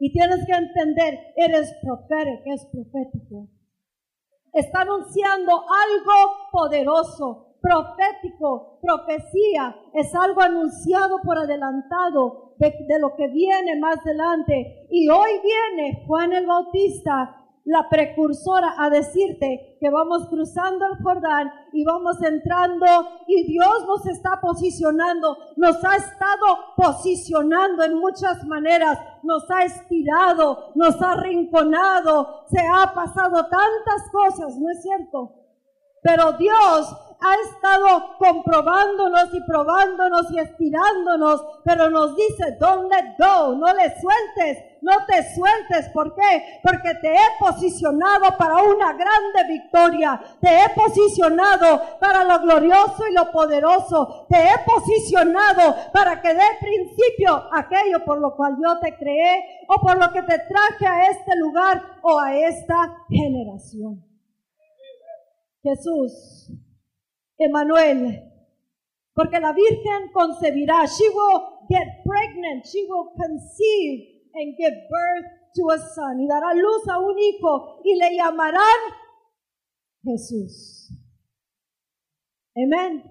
[0.00, 3.48] Y tienes que entender, eres profético, es profético.
[4.52, 9.76] Está anunciando algo poderoso, profético, profecía.
[9.92, 14.86] Es algo anunciado por adelantado de, de lo que viene más adelante.
[14.90, 21.52] Y hoy viene Juan el Bautista la precursora a decirte que vamos cruzando el Jordán
[21.74, 22.86] y vamos entrando
[23.26, 30.72] y Dios nos está posicionando, nos ha estado posicionando en muchas maneras, nos ha estirado,
[30.76, 35.34] nos ha rinconado, se ha pasado tantas cosas, ¿no es cierto?
[36.02, 43.54] Pero Dios ha estado comprobándonos y probándonos y estirándonos, pero nos dice, don't let go,
[43.56, 45.88] no le sueltes, no te sueltes.
[45.92, 46.60] ¿Por qué?
[46.62, 50.20] Porque te he posicionado para una grande victoria.
[50.40, 54.26] Te he posicionado para lo glorioso y lo poderoso.
[54.28, 59.80] Te he posicionado para que dé principio aquello por lo cual yo te creé o
[59.80, 64.04] por lo que te traje a este lugar o a esta generación.
[65.62, 66.52] Jesús,
[67.38, 68.22] Emanuel,
[69.14, 75.70] porque la Virgen concebirá, she will get pregnant, she will conceive and give birth to
[75.70, 78.78] a son, y dará luz a un hijo, y le llamarán
[80.02, 80.90] Jesús.
[82.56, 83.04] Amén.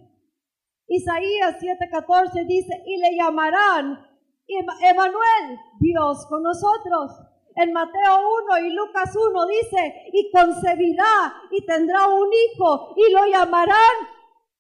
[0.87, 4.05] Isaías 7:14 dice, y le llamarán
[4.47, 7.11] Emanuel, Dios con nosotros.
[7.55, 8.19] En Mateo
[8.51, 13.95] 1 y Lucas 1 dice, y concebirá y tendrá un hijo y lo llamarán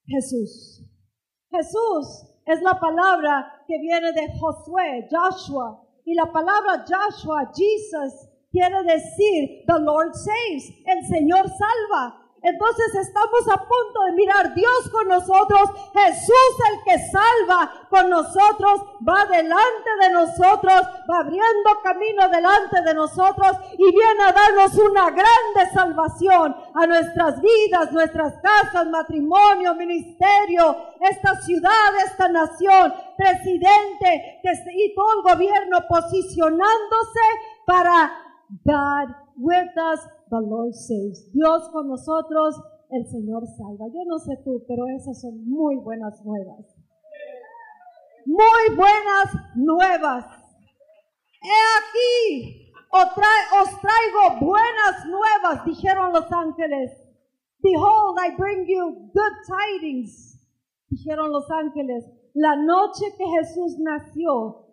[0.07, 0.83] Jesús.
[1.51, 8.81] Jesús es la palabra que viene de Josué, Joshua, y la palabra Joshua, Jesus, quiere
[8.83, 12.26] decir, the Lord saves, el Señor salva.
[12.43, 18.81] Entonces estamos a punto de mirar Dios con nosotros, Jesús el que salva con nosotros,
[19.07, 25.09] va delante de nosotros, va abriendo camino delante de nosotros y viene a darnos una
[25.09, 34.39] grande salvación a nuestras vidas, nuestras casas, matrimonio, ministerio, esta ciudad, esta nación, presidente
[34.73, 37.19] y todo el gobierno posicionándose
[37.65, 38.11] para
[38.63, 41.31] God with us the Lord saves.
[41.33, 42.61] Dios con nosotros,
[42.91, 43.85] el Señor salva.
[43.93, 46.75] Yo no sé tú, pero esas son muy buenas nuevas.
[48.25, 50.25] Muy buenas nuevas.
[51.41, 56.91] He aquí, os traigo buenas nuevas, dijeron los ángeles.
[57.61, 60.39] Behold, I bring you good tidings,
[60.89, 62.05] dijeron los ángeles.
[62.33, 64.66] La noche que Jesús nació,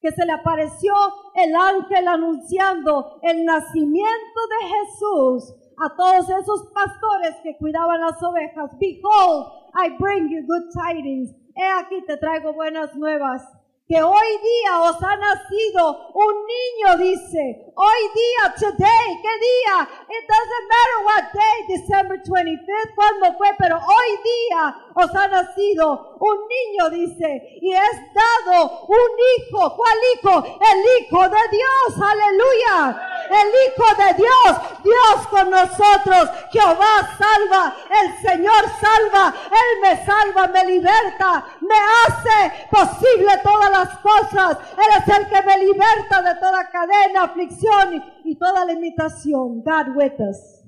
[0.00, 0.92] que se le apareció
[1.34, 8.70] el ángel anunciando el nacimiento de Jesús a todos esos pastores que cuidaban las ovejas.
[8.78, 11.34] Behold, I bring you good tidings.
[11.54, 13.42] He aquí te traigo buenas nuevas
[13.90, 17.72] que hoy día os ha nacido un niño, dice.
[17.74, 19.88] Hoy día, today, ¿qué día?
[20.06, 26.16] It doesn't matter what day, December 25th, cuándo fue, pero hoy día os ha nacido
[26.20, 27.58] un niño, dice.
[27.60, 29.74] Y es dado un hijo.
[29.74, 30.38] ¿Cuál hijo?
[30.38, 33.06] El hijo de Dios, aleluya.
[33.30, 36.30] El hijo de Dios, Dios con nosotros.
[36.52, 43.98] Jehová salva, el Señor salva, Él me salva, me liberta, me hace posible todas las
[43.98, 44.58] cosas.
[44.72, 49.62] Él es el que me liberta de toda cadena, aflicción y, toda limitación.
[49.62, 50.64] God with us.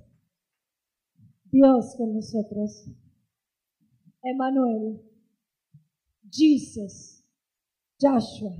[1.50, 2.86] Dios con nosotros.
[4.22, 5.02] Emmanuel.
[6.30, 7.24] Jesus.
[8.00, 8.50] Joshua.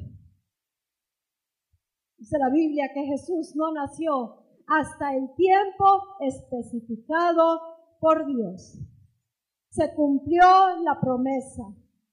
[2.19, 5.85] Dice la Biblia que Jesús no nació hasta el tiempo
[6.21, 7.61] especificado
[7.99, 8.79] por Dios.
[9.71, 10.45] Se cumplió
[10.85, 11.65] la promesa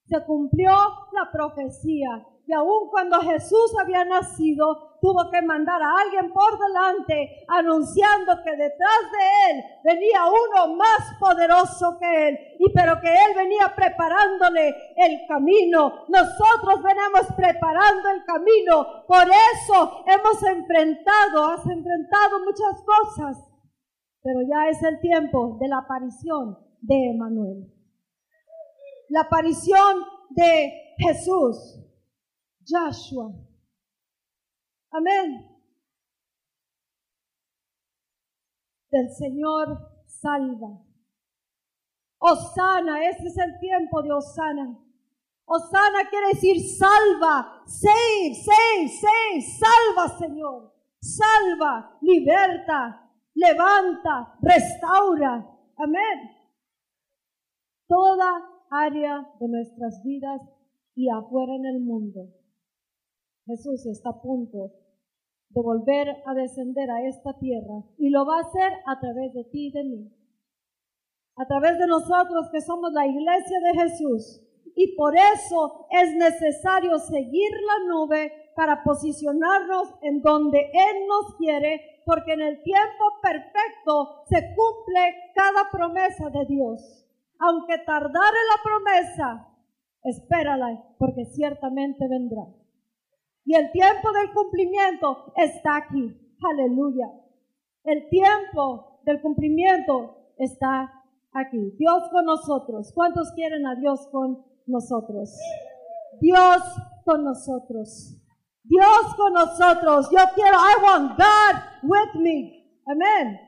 [0.09, 0.71] se cumplió
[1.13, 2.25] la profecía.
[2.47, 8.51] Y aun cuando Jesús había nacido, tuvo que mandar a alguien por delante anunciando que
[8.51, 12.39] detrás de él venía uno más poderoso que él.
[12.57, 16.05] Y pero que él venía preparándole el camino.
[16.07, 19.05] Nosotros venimos preparando el camino.
[19.07, 23.37] Por eso hemos enfrentado, has enfrentado muchas cosas.
[24.23, 27.78] Pero ya es el tiempo de la aparición de Emanuel
[29.09, 31.79] la aparición de Jesús,
[32.65, 33.33] Joshua.
[34.91, 35.45] Amén.
[38.91, 40.83] Del Señor salva.
[42.19, 44.77] Osana, este es el tiempo de Osana.
[45.45, 55.47] Osana quiere decir salva, save, save, save, salva Señor, salva, liberta, levanta, restaura.
[55.77, 56.35] Amén.
[57.87, 60.41] Toda área de nuestras vidas
[60.95, 62.27] y afuera en el mundo.
[63.45, 64.71] Jesús está a punto
[65.49, 69.43] de volver a descender a esta tierra y lo va a hacer a través de
[69.45, 70.13] ti y de mí.
[71.35, 74.41] A través de nosotros que somos la iglesia de Jesús.
[74.75, 82.03] Y por eso es necesario seguir la nube para posicionarnos en donde Él nos quiere,
[82.05, 87.08] porque en el tiempo perfecto se cumple cada promesa de Dios
[87.39, 89.47] aunque tardare la promesa,
[90.03, 92.45] espérala, porque ciertamente vendrá.
[93.45, 96.35] Y el tiempo del cumplimiento está aquí.
[96.41, 97.07] Aleluya.
[97.83, 101.71] El tiempo del cumplimiento está aquí.
[101.77, 102.91] Dios con nosotros.
[102.93, 105.35] ¿Cuántos quieren a Dios con nosotros?
[106.19, 106.61] Dios
[107.05, 108.15] con nosotros.
[108.63, 110.09] Dios con nosotros.
[110.11, 112.81] Yo quiero, I want God with me.
[112.85, 113.39] Amén.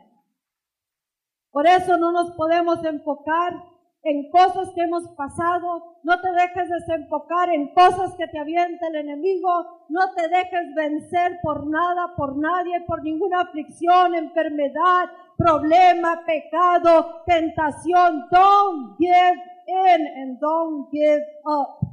[1.52, 3.71] Por eso no nos podemos enfocar
[4.04, 5.98] en cosas que hemos pasado.
[6.04, 9.86] No te dejes desenfocar en cosas que te avienta el enemigo.
[9.90, 18.28] No te dejes vencer por nada, por nadie, por ninguna aflicción, enfermedad, problema, pecado, tentación.
[18.32, 21.88] Don't give in and don't give up.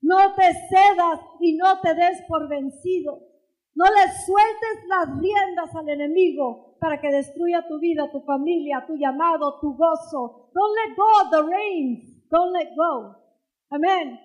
[0.00, 3.20] No te cedas y no te des por vencido.
[3.74, 8.96] No le sueltes las riendas al enemigo para que destruya tu vida, tu familia, tu
[8.96, 10.50] llamado, tu gozo.
[10.52, 12.28] Don't let go of the reins.
[12.28, 13.14] Don't let go.
[13.70, 14.18] Amen.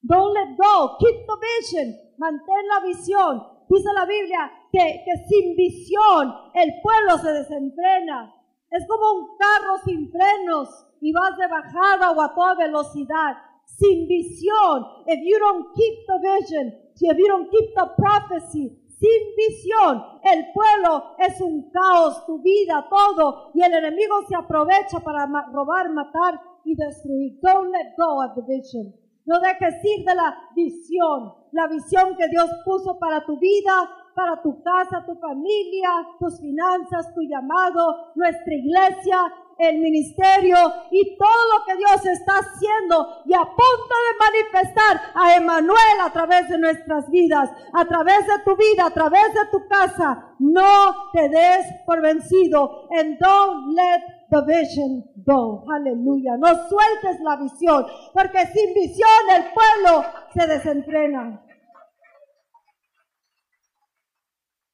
[0.00, 0.96] Don't let go.
[1.00, 1.96] Keep the vision.
[2.18, 3.42] Mantén la visión.
[3.68, 8.32] Dice la Biblia que, que sin visión el pueblo se desenfrena.
[8.70, 10.68] Es como un carro sin frenos
[11.00, 13.38] y vas de bajada o a toda velocidad.
[13.64, 14.86] Sin visión.
[15.08, 20.02] If you don't keep the vision, if you don't keep the prophecy, sin visión.
[20.22, 23.50] El pueblo es un caos, tu vida, todo.
[23.54, 27.38] Y el enemigo se aprovecha para robar, matar y destruir.
[27.40, 28.94] Don't let go of the vision.
[29.26, 34.40] No dejes ir de la visión, la visión que Dios puso para tu vida, para
[34.40, 39.18] tu casa, tu familia, tus finanzas, tu llamado, nuestra iglesia,
[39.58, 40.56] el ministerio
[40.90, 46.10] y todo lo que Dios está haciendo y a punto de manifestar a Emanuel a
[46.10, 50.34] través de nuestras vidas, a través de tu vida, a través de tu casa.
[50.38, 55.64] No te des por vencido and don't let the vision go.
[55.70, 56.38] Aleluya.
[56.38, 61.42] No sueltes la visión, porque sin visión el pueblo se desentrena.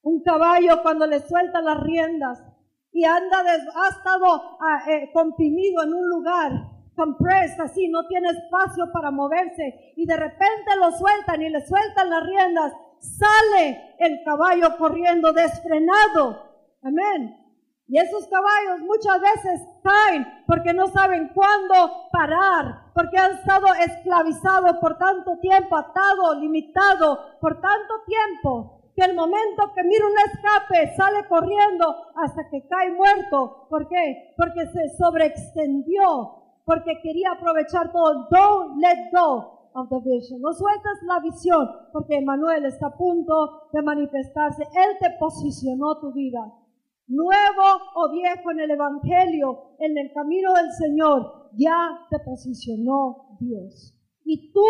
[0.02, 2.42] Un caballo cuando le suelta las riendas
[2.92, 6.52] y anda, ha estado ah, eh, comprimido en un lugar,
[6.94, 12.10] compressed así, no tiene espacio para moverse y de repente lo sueltan y le sueltan
[12.10, 16.50] las riendas, sale el caballo corriendo desfrenado.
[16.82, 17.38] Amén.
[17.86, 24.78] Y esos caballos muchas veces caen porque no saben cuándo parar, porque han estado esclavizados
[24.78, 30.94] por tanto tiempo, atado, limitado por tanto tiempo que el momento que mira un escape
[30.96, 33.66] sale corriendo hasta que cae muerto.
[33.70, 34.34] ¿Por qué?
[34.36, 38.28] Porque se sobreextendió, porque quería aprovechar todo.
[38.30, 40.40] Don't let go of the vision.
[40.42, 44.62] No sueltas la visión, porque Manuel está a punto de manifestarse.
[44.62, 46.52] Él te posicionó tu vida.
[47.08, 47.64] Nuevo
[47.96, 53.94] o viejo en el Evangelio, en el camino del Señor, ya te posicionó Dios.
[54.24, 54.64] Y tu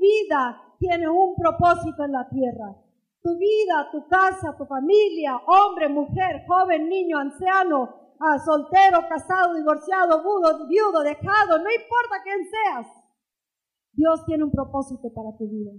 [0.00, 2.74] vida tiene un propósito en la tierra
[3.24, 7.88] tu vida, tu casa, tu familia, hombre, mujer, joven, niño, anciano,
[8.20, 12.86] ah, soltero, casado, divorciado, viudo, viudo, dejado, no importa quién seas.
[13.94, 15.72] Dios tiene un propósito para tu vida.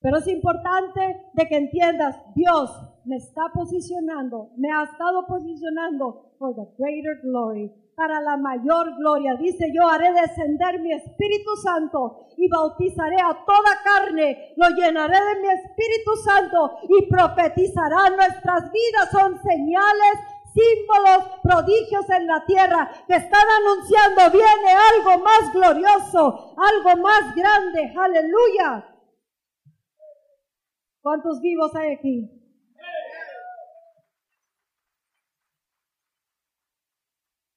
[0.00, 2.70] Pero es importante de que entiendas, Dios
[3.04, 9.34] me está posicionando, me ha estado posicionando for the greater glory, para la mayor gloria.
[9.36, 15.40] Dice, yo haré descender mi Espíritu Santo y bautizaré a toda carne, lo llenaré de
[15.40, 19.10] mi Espíritu Santo y profetizará nuestras vidas.
[19.10, 20.14] Son señales,
[20.52, 27.92] símbolos, prodigios en la tierra que están anunciando, viene algo más glorioso, algo más grande.
[27.96, 28.88] Aleluya.
[31.00, 32.41] ¿Cuántos vivos hay aquí?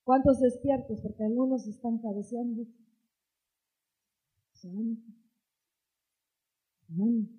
[0.06, 1.02] ¿Cuántos despiertos?
[1.02, 2.64] Porque algunos están cabeceando.
[4.54, 5.12] Santo.
[6.88, 7.34] Santo.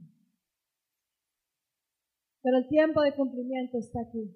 [2.42, 4.34] Pero el tiempo de cumplimiento está aquí.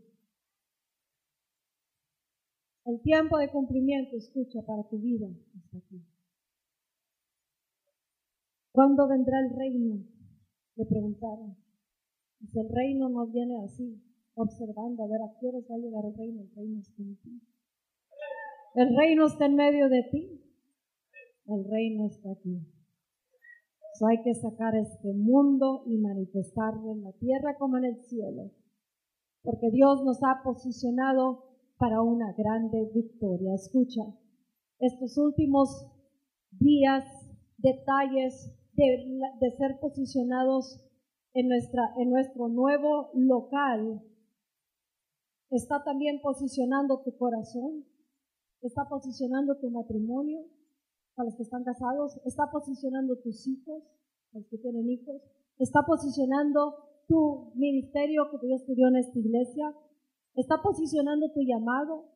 [2.84, 6.00] El tiempo de cumplimiento, escucha, para tu vida está aquí.
[8.72, 10.04] ¿Cuándo vendrá el reino?
[10.76, 11.56] Le preguntaron.
[12.38, 14.00] Dice, el reino no viene así,
[14.34, 16.42] observando a ver a qué hora va a llegar el reino.
[16.42, 17.42] El reino está en ti.
[18.74, 20.40] El reino está en medio de ti.
[21.46, 22.60] El reino está aquí.
[23.94, 28.50] So hay que sacar este mundo y manifestarlo en la tierra como en el cielo.
[29.42, 31.44] Porque Dios nos ha posicionado
[31.78, 33.54] para una grande victoria.
[33.54, 34.02] Escucha,
[34.78, 35.86] estos últimos
[36.52, 37.04] días,
[37.58, 39.06] detalles de,
[39.40, 40.86] de ser posicionados
[41.34, 44.02] en, nuestra, en nuestro nuevo local,
[45.50, 47.84] está también posicionando tu corazón,
[48.62, 50.44] está posicionando tu matrimonio,
[51.14, 53.82] para los que están casados, está posicionando tus hijos,
[54.32, 55.20] los que tienen hijos,
[55.58, 56.76] está posicionando
[57.08, 59.74] tu ministerio que Dios te dio en esta iglesia,
[60.34, 62.10] está posicionando tu llamado,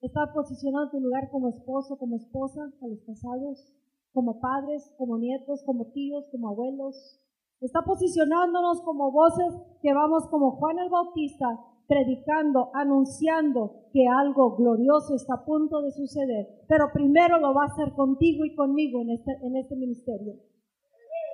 [0.00, 3.70] Está posicionado en tu lugar como esposo, como esposa, a los casados,
[4.14, 7.20] como padres, como nietos, como tíos, como abuelos.
[7.60, 11.46] Está posicionándonos como voces que vamos como Juan el Bautista,
[11.90, 16.46] predicando, anunciando que algo glorioso está a punto de suceder.
[16.68, 20.34] Pero primero lo va a hacer contigo y conmigo en este, en este ministerio.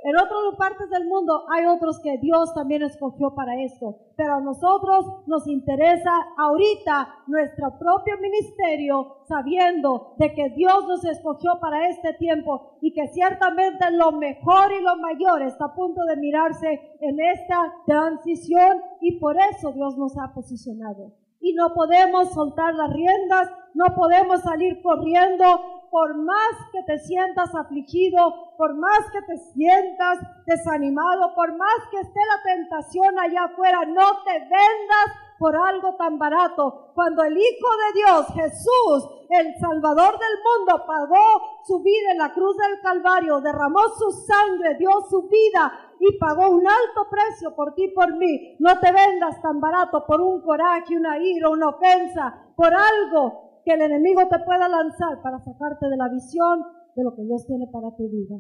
[0.07, 4.41] En otras partes del mundo hay otros que Dios también escogió para esto, pero a
[4.41, 12.13] nosotros nos interesa ahorita nuestro propio ministerio, sabiendo de que Dios nos escogió para este
[12.13, 17.19] tiempo y que ciertamente lo mejor y lo mayor está a punto de mirarse en
[17.19, 21.15] esta transición y por eso Dios nos ha posicionado.
[21.41, 27.55] Y no podemos soltar las riendas, no podemos salir corriendo, por más que te sientas
[27.55, 33.85] afligido, por más que te sientas desanimado, por más que esté la tentación allá afuera,
[33.87, 36.93] no te vendas por algo tan barato.
[36.95, 42.33] Cuando el Hijo de Dios, Jesús, el Salvador del mundo, pagó su vida en la
[42.33, 47.75] cruz del Calvario, derramó su sangre, dio su vida y pagó un alto precio por
[47.75, 48.57] ti y por mí.
[48.59, 53.73] No te vendas tan barato por un coraje, una ira, una ofensa, por algo que
[53.73, 56.63] el enemigo te pueda lanzar para sacarte de la visión
[56.95, 58.37] de lo que Dios tiene para tu vida.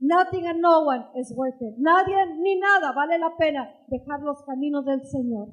[0.00, 1.74] Nothing and no one is worth it.
[1.78, 5.48] Nadie ni nada vale la pena dejar los caminos del Señor.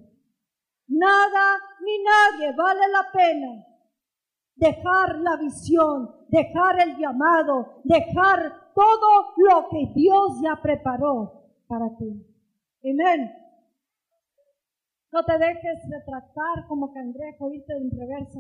[0.90, 3.66] Nada ni nadie vale la pena
[4.58, 12.28] dejar la visión, dejar el llamado, dejar todo lo que Dios ya preparó para ti.
[12.84, 13.32] Amén.
[15.12, 18.40] No te dejes retractar como cangrejo, irte en reversa,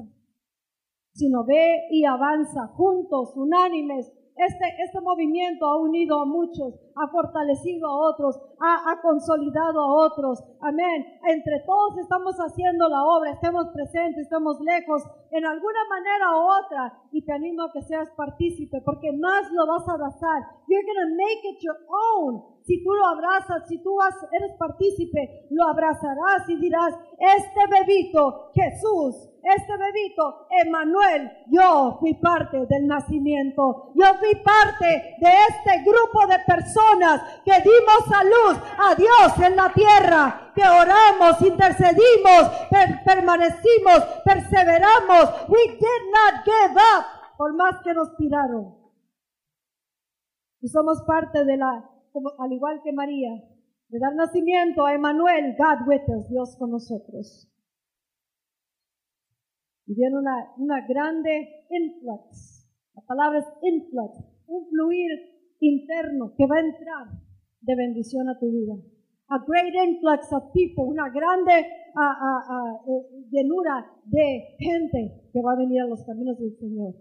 [1.14, 4.10] sino ve y avanza juntos, unánimes.
[4.38, 10.08] Este, este movimiento ha unido a muchos, ha fortalecido a otros, ha, ha, consolidado a
[10.08, 10.42] otros.
[10.62, 11.06] Amén.
[11.28, 16.98] Entre todos estamos haciendo la obra, estemos presentes, estamos lejos, en alguna manera u otra.
[17.12, 20.42] Y te animo a que seas partícipe, porque más lo vas a abrazar.
[20.68, 23.98] You're going to make it your own si tú lo abrazas, si tú
[24.32, 32.66] eres partícipe, lo abrazarás y dirás, este bebito, Jesús, este bebito, Emanuel, yo fui parte
[32.68, 38.96] del nacimiento, yo fui parte de este grupo de personas que dimos a luz a
[38.96, 42.52] Dios en la tierra, que oramos, intercedimos,
[43.04, 45.50] permanecimos, perseveramos.
[45.50, 47.06] We did not give up,
[47.38, 48.76] por más que nos tiraron.
[50.62, 51.92] Y somos parte de la
[52.38, 53.44] al igual que María,
[53.90, 57.48] de dar nacimiento a Emanuel, God with us, Dios con nosotros.
[59.86, 62.70] Y viene una, una grande influx.
[62.96, 65.12] La palabra es influx, un fluir
[65.60, 67.08] interno que va a entrar
[67.62, 68.76] de bendición a tu vida.
[69.28, 75.82] A great influx of people, una grande uh, llenura de gente que va a venir
[75.82, 76.96] a los caminos del Señor.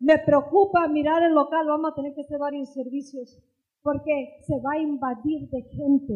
[0.00, 3.42] Me preocupa mirar el local, vamos a tener que hacer varios servicios
[3.88, 6.14] porque se va a invadir de gente.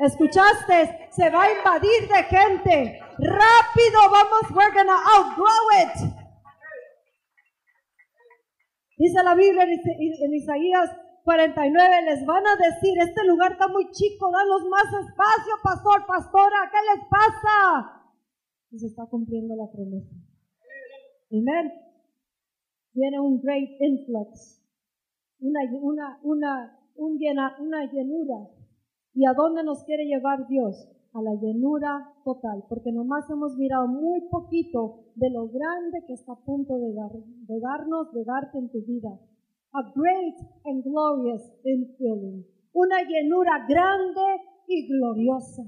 [0.00, 1.10] ¿Escuchaste?
[1.10, 2.98] Se va a invadir de gente.
[3.18, 5.94] Rápido, vamos, we're gonna outgrow it.
[8.98, 10.90] Dice la Biblia en Isaías
[11.22, 16.68] 49, les van a decir, este lugar está muy chico, danos más espacio, pastor, pastora,
[16.72, 18.10] ¿qué les pasa?
[18.72, 20.16] Y se está cumpliendo la promesa.
[21.30, 21.72] Amén.
[22.92, 24.65] Viene un great influx
[25.40, 25.60] una,
[26.22, 28.48] una, una, una llenura.
[29.14, 30.88] ¿Y a dónde nos quiere llevar Dios?
[31.12, 36.32] A la llenura total, porque nomás hemos mirado muy poquito de lo grande que está
[36.32, 39.18] a punto de, dar, de darnos, de darte en tu vida.
[39.72, 42.44] A great and glorious infilling.
[42.72, 45.62] Una llenura grande y gloriosa.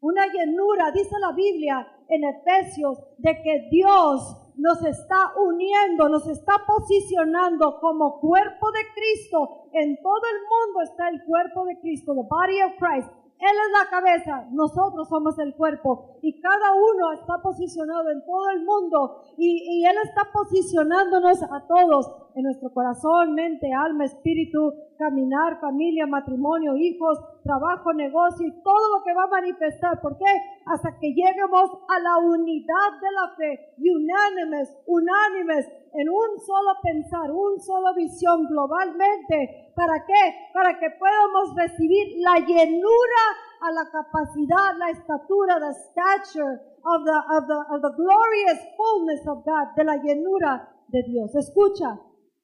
[0.00, 6.54] Una llenura, dice la Biblia en Efesios, de que Dios nos está uniendo, nos está
[6.66, 9.68] posicionando como cuerpo de Cristo.
[9.72, 13.08] En todo el mundo está el cuerpo de Cristo, the body of Christ.
[13.38, 18.50] Él es la cabeza, nosotros somos el cuerpo y cada uno está posicionado en todo
[18.50, 25.60] el mundo y, Él está posicionándonos a todos en nuestro corazón, mente, alma, espíritu, caminar,
[25.60, 30.00] familia, matrimonio, hijos, trabajo, negocio y todo lo que va a manifestar.
[30.00, 30.24] ¿Por qué?
[30.66, 37.30] Hasta que lleguemos a la unidad de la fe, unánimes, unánimes, en un solo pensar,
[37.30, 39.72] un solo visión globalmente.
[39.74, 40.50] ¿Para qué?
[40.52, 43.22] Para que podamos recibir la llenura
[43.60, 49.20] a la capacidad, la estatura, the stature of the, of the, of the glorious fullness
[49.26, 51.34] of God, de la llenura de Dios.
[51.34, 51.98] Escucha,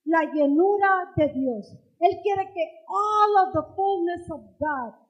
[0.04, 1.76] la llenura de Dios.
[2.00, 5.02] Él quiere que all of the fullness of God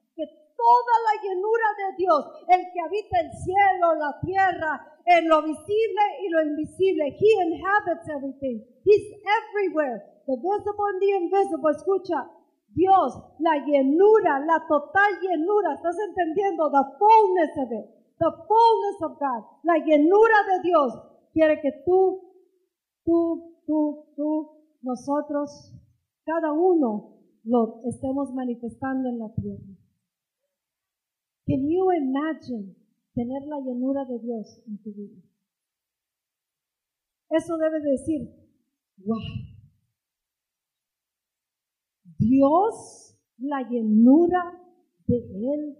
[0.62, 4.72] toda la llenura de Dios, el que habita el cielo, la tierra,
[5.04, 7.10] en lo visible y lo invisible.
[7.18, 8.62] He inhabits everything.
[8.84, 10.06] He's everywhere.
[10.26, 11.70] The visible and the invisible.
[11.70, 12.30] Escucha,
[12.74, 15.74] Dios, la llenura, la total llenura.
[15.74, 16.70] ¿Estás entendiendo?
[16.70, 17.86] The fullness of it.
[18.18, 19.44] The fullness of God.
[19.62, 20.92] La llenura de Dios
[21.32, 22.20] quiere que tú,
[23.04, 24.50] tú, tú, tú,
[24.82, 25.74] nosotros,
[26.24, 29.76] cada uno lo estemos manifestando en la tierra.
[31.46, 32.76] Can you imagine
[33.14, 35.20] tener la llenura de Dios en tu vida?
[37.30, 38.28] Eso debe decir,
[39.04, 39.18] wow.
[42.28, 44.60] Dios, la llenura
[45.06, 45.78] de Él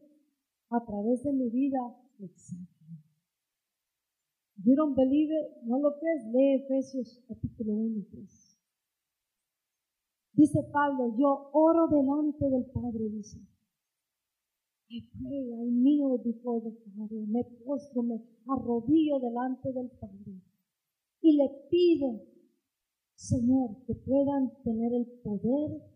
[0.70, 1.78] a través de mi vida.
[2.18, 2.72] Exacto.
[4.64, 5.62] You don't believe it?
[5.64, 6.26] No lo crees?
[6.32, 8.58] Lee Efesios capítulo 1 y 3.
[10.34, 13.38] Dice Pablo, yo oro delante del Padre, dice.
[14.88, 17.26] I pray, I kneel before the Father.
[17.26, 20.40] Me postro, me arrodillo delante del Padre.
[21.22, 22.20] Y le pido,
[23.14, 25.91] Señor, que puedan tener el poder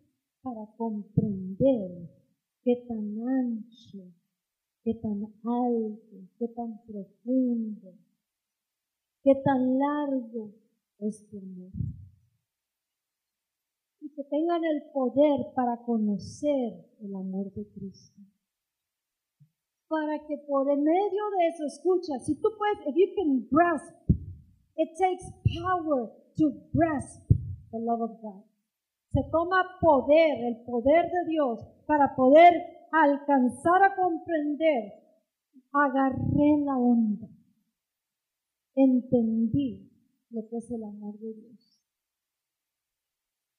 [0.47, 2.09] para comprender
[2.63, 3.99] qué tan ancho,
[4.85, 7.95] qué tan alto, qué tan profundo,
[9.25, 10.55] qué tan largo
[11.01, 11.73] es tu amor.
[14.01, 18.23] Y que tengan el poder para conocer el amor de Cristo
[19.89, 23.95] para que por en medio de eso, escucha, si tú puedes, if you can grasp,
[24.77, 25.31] it takes
[25.61, 27.23] power to grasp
[27.71, 28.46] the love of God.
[29.17, 32.53] Se toma poder, el poder de Dios, para poder
[32.93, 34.93] alcanzar a comprender.
[35.73, 37.27] Agarré la onda.
[38.75, 39.91] Entendí
[40.29, 41.81] lo que es el amor de Dios.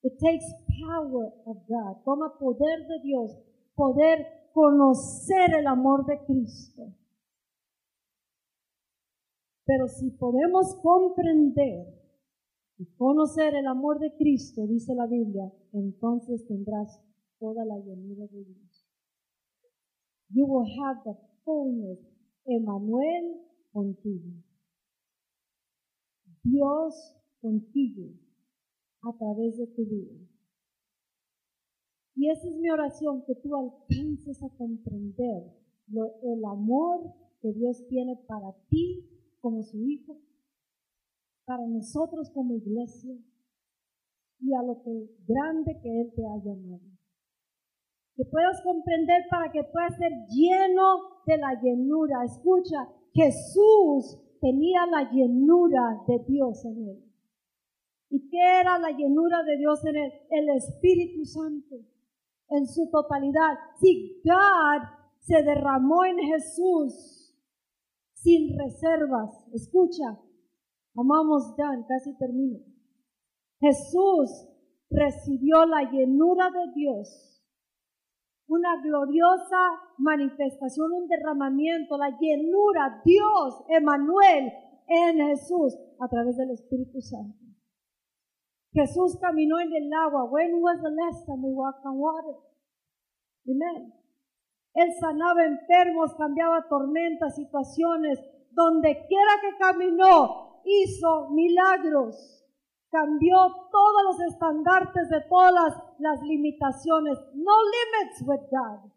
[0.04, 0.46] It takes
[0.80, 2.04] power of God.
[2.06, 3.36] Toma poder de Dios,
[3.74, 6.84] poder conocer el amor de Cristo.
[9.66, 11.98] Pero si podemos comprender
[12.78, 17.02] y conocer el amor de Cristo, dice la Biblia, entonces tendrás
[17.40, 18.88] toda la llenura de Dios.
[20.30, 22.00] You will have the fullness,
[22.46, 24.44] Emmanuel contigo.
[26.44, 28.14] Dios contigo
[29.02, 30.16] a través de tu vida.
[32.16, 35.54] Y esa es mi oración, que tú alcances a comprender
[36.24, 39.08] el amor que Dios tiene para ti
[39.40, 40.18] como su hijo,
[41.48, 43.16] para nosotros como iglesia
[44.42, 44.92] y a lo que
[45.26, 46.84] grande que Él te ha llamado.
[48.16, 52.26] Que puedas comprender para que puedas ser lleno de la llenura.
[52.26, 57.04] Escucha, Jesús tenía la llenura de Dios en Él.
[58.10, 60.12] ¿Y qué era la llenura de Dios en Él?
[60.30, 61.78] El Espíritu Santo
[62.50, 63.58] en su totalidad.
[63.80, 64.84] Si God
[65.20, 67.34] se derramó en Jesús
[68.16, 70.20] sin reservas, escucha,
[70.98, 72.60] amamos Dan, casi termino.
[73.60, 74.48] Jesús
[74.90, 77.44] recibió la llenura de Dios,
[78.48, 79.58] una gloriosa
[79.98, 84.52] manifestación, un derramamiento, la llenura, Dios, Emanuel,
[84.88, 87.38] en Jesús a través del Espíritu Santo.
[88.72, 90.26] Jesús caminó en el agua.
[90.26, 92.38] When was the last time we walked on water?
[93.50, 93.94] Amen.
[94.74, 98.20] Él sanaba enfermos, cambiaba tormentas, situaciones.
[98.52, 102.44] Donde quiera que caminó, hizo milagros.
[102.90, 103.38] Cambió
[103.72, 107.18] todos los estandartes de todas las, las limitaciones.
[107.34, 108.92] No limits with God.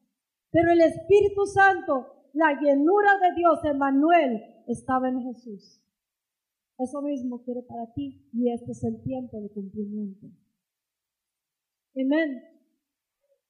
[0.50, 5.80] Pero el Espíritu Santo, la llenura de Dios, Emmanuel, estaba en Jesús.
[6.78, 10.26] Eso mismo quiere para ti y este es el tiempo de cumplimiento.
[11.94, 12.42] Amén.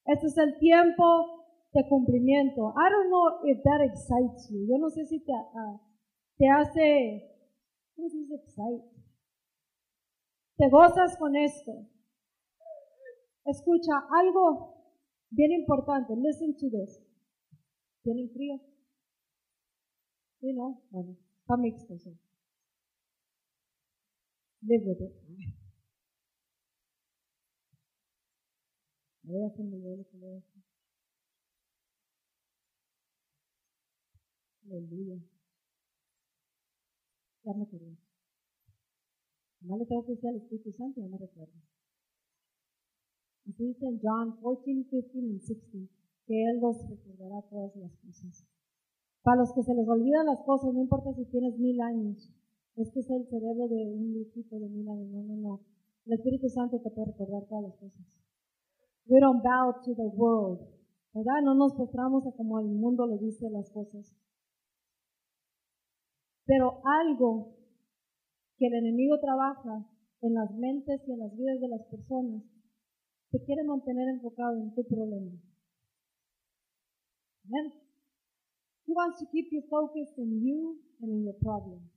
[0.04, 1.04] Este es el tiempo
[1.72, 2.74] de cumplimiento.
[2.76, 4.66] I don't know if that excites you.
[4.66, 5.78] Yo no sé si te, uh,
[6.38, 7.29] te hace,
[8.00, 8.88] ¿cómo se dice excite?
[10.56, 11.86] Te gozas con esto.
[13.44, 14.96] Escucha algo
[15.30, 16.14] bien importante.
[16.16, 17.02] Listen to this.
[18.02, 18.58] ¿Tienen frío?
[20.40, 20.82] Sí, no?
[20.90, 21.98] Bueno, está mixto.
[21.98, 22.18] Sí.
[24.62, 25.12] live with it.
[29.28, 30.62] A hacerme yo lo que voy a hacer.
[34.64, 35.29] Aleluya.
[37.54, 37.96] Me acordé.
[39.60, 41.54] Además le tengo que decir al Espíritu Santo y ya me recuerdo.
[43.46, 45.90] Así dice en John 14, 15 y 16,
[46.26, 48.46] que Él los recordará todas las cosas.
[49.22, 52.32] Para los que se les olvidan las cosas, no importa si tienes mil años,
[52.76, 55.10] este es el cerebro de un viejito de mil años.
[55.10, 55.60] No, no, no.
[56.06, 58.06] El Espíritu Santo te puede recordar todas las cosas.
[59.06, 60.80] We don't bow to the world.
[61.12, 61.42] ¿verdad?
[61.42, 64.14] No nos postramos a como el mundo le dice las cosas.
[66.46, 67.56] Pero algo
[68.56, 69.86] que el enemigo trabaja
[70.22, 72.42] en las mentes y en las vidas de las personas,
[73.30, 75.32] te quiere mantener enfocado en tu problema.
[77.46, 77.72] Amen.
[78.86, 81.88] He wants to keep you focused in you and in your problem.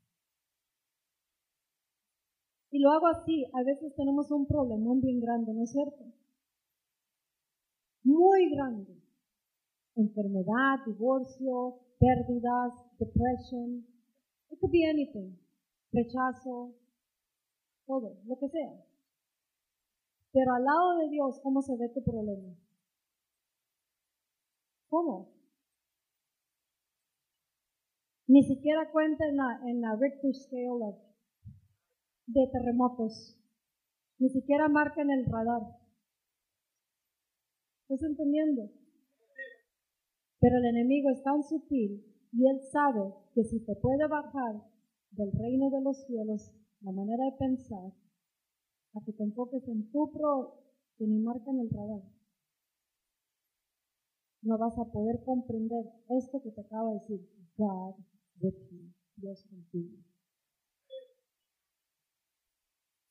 [2.72, 6.06] Y lo hago así, a veces tenemos un problemón bien grande, ¿no es cierto?
[8.04, 9.00] Muy grande.
[9.96, 13.86] Enfermedad, divorcio, pérdidas, depression.
[14.54, 15.40] It could be anything.
[15.92, 16.76] Rechazo,
[17.88, 18.86] todo, lo que sea.
[20.32, 22.56] Pero al lado de Dios, ¿cómo se ve tu problema?
[24.90, 25.34] ¿Cómo?
[28.28, 30.98] Ni siquiera cuenta en la, en la Richter Scale
[32.28, 33.36] de terremotos.
[34.20, 35.64] Ni siquiera marca en el radar.
[37.82, 38.70] ¿Estás entendiendo?
[40.40, 44.62] Pero el enemigo es tan sutil y él sabe que si te puede bajar
[45.12, 47.94] del reino de los cielos la manera de pensar,
[48.96, 50.60] a que te enfoques en tu pro,
[50.98, 52.04] que ni marca en el radar,
[54.42, 57.96] no vas a poder comprender esto que te acabo de decir, God
[58.42, 59.98] with you, Dios contigo.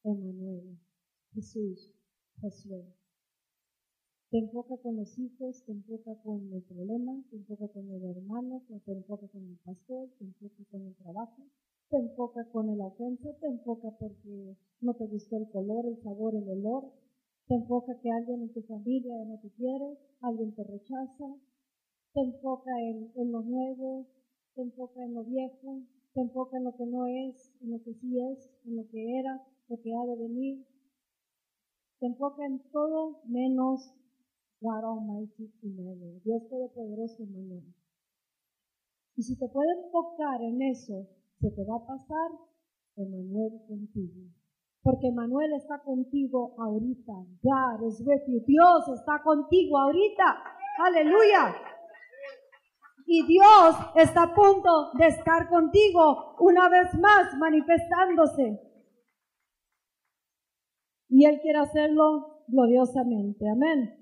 [0.05, 0.79] Emanuel,
[1.33, 1.95] Jesús,
[2.41, 3.02] Josué.
[4.33, 8.63] Te enfoca con los hijos, te enfoca con el problema, te enfoca con el hermano,
[8.67, 11.43] te enfoca con el pastor, te enfoca con el trabajo,
[11.91, 16.35] te enfoca con el ofensa, te enfoca porque no te gustó el color, el sabor,
[16.35, 16.91] el olor,
[17.47, 21.37] te enfoca que alguien en tu familia no te quiere, alguien te rechaza,
[22.15, 24.07] te enfoca en, en lo nuevo,
[24.55, 25.83] te enfoca en lo viejo,
[26.15, 29.19] te enfoca en lo que no es, en lo que sí es, en lo que
[29.19, 30.65] era, lo que ha de venir.
[32.01, 33.93] Te enfoca en todo menos
[34.63, 37.75] God Almighty Emmanuel, Dios Todopoderoso Emmanuel.
[39.17, 41.09] Y si te puede enfocar en eso,
[41.41, 42.31] se te va a pasar
[42.97, 44.31] Emanuel contigo.
[44.83, 47.13] Porque Emanuel está contigo ahorita.
[47.43, 48.41] God is with you.
[48.47, 50.25] Dios está contigo ahorita.
[50.79, 51.55] Aleluya.
[53.07, 58.61] Y Dios está a punto de estar contigo una vez más manifestándose.
[61.09, 63.49] Y Él quiere hacerlo gloriosamente.
[63.49, 64.02] Amén.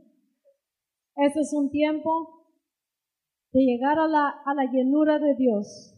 [1.21, 2.47] Ese es un tiempo
[3.53, 5.95] de llegar a la, a la llenura de Dios.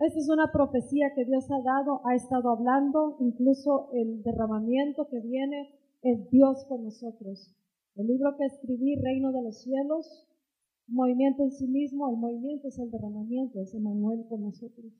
[0.00, 5.20] Esta es una profecía que Dios ha dado, ha estado hablando, incluso el derramamiento que
[5.20, 7.54] viene es Dios con nosotros.
[7.94, 10.26] El libro que escribí, Reino de los Cielos,
[10.88, 14.92] movimiento en sí mismo, el movimiento es el derramamiento, es Emanuel con nosotros.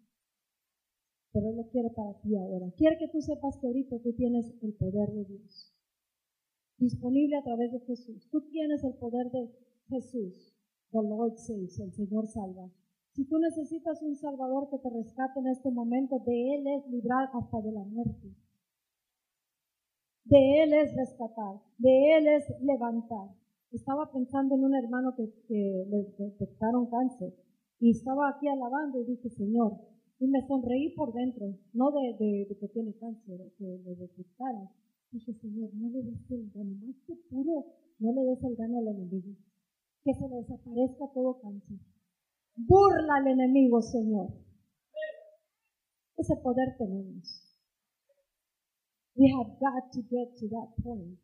[1.32, 2.70] Pero Él lo quiere para ti ahora.
[2.76, 5.77] Quiere que tú sepas que ahorita tú tienes el poder de Dios.
[6.78, 8.28] Disponible a través de Jesús.
[8.30, 9.50] Tú tienes el poder de
[9.88, 10.54] Jesús.
[10.92, 12.70] The Lord saves, el Señor salva.
[13.12, 17.28] Si tú necesitas un Salvador que te rescate en este momento, de Él es librar
[17.34, 18.28] hasta de la muerte.
[20.24, 23.28] De Él es rescatar, de Él es levantar.
[23.72, 27.34] Estaba pensando en un hermano que, le detectaron cáncer
[27.80, 29.78] y estaba aquí alabando y dije, Señor,
[30.20, 34.68] y me sonreí por dentro, no de, que tiene cáncer, que le detectaron.
[35.10, 37.64] Dije, Señor, no le des el gano, más que puro,
[37.98, 39.36] no le des el gano al enemigo.
[40.04, 41.78] Que se le desaparezca todo cáncer.
[42.56, 44.28] Burla al enemigo, Señor.
[46.16, 47.48] Ese poder tenemos.
[49.14, 51.18] We have got to get to that point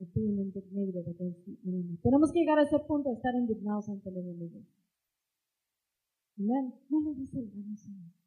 [0.00, 1.98] of being indignated against the enemy.
[2.02, 4.60] Tenemos que llegar a ese punto de estar indignados ante el enemigo.
[6.38, 6.74] Amén.
[6.88, 8.23] No le dice el gran Señor.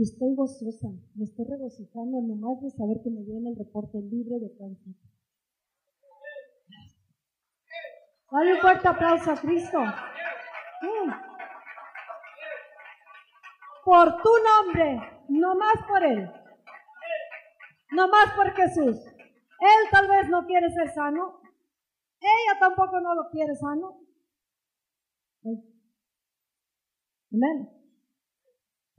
[0.00, 4.40] Y estoy gozosa, me estoy regocijando nomás de saber que me viene el reporte libre
[4.40, 4.94] de cáncer.
[8.32, 9.78] Dale un fuerte aplauso a Cristo.
[9.78, 11.10] Mm.
[13.84, 16.32] Por tu nombre, no más por Él.
[17.90, 18.96] No más por Jesús.
[19.04, 21.42] Él tal vez no quiere ser sano.
[22.20, 24.00] Ella tampoco no lo quiere sano.
[27.34, 27.79] Amén.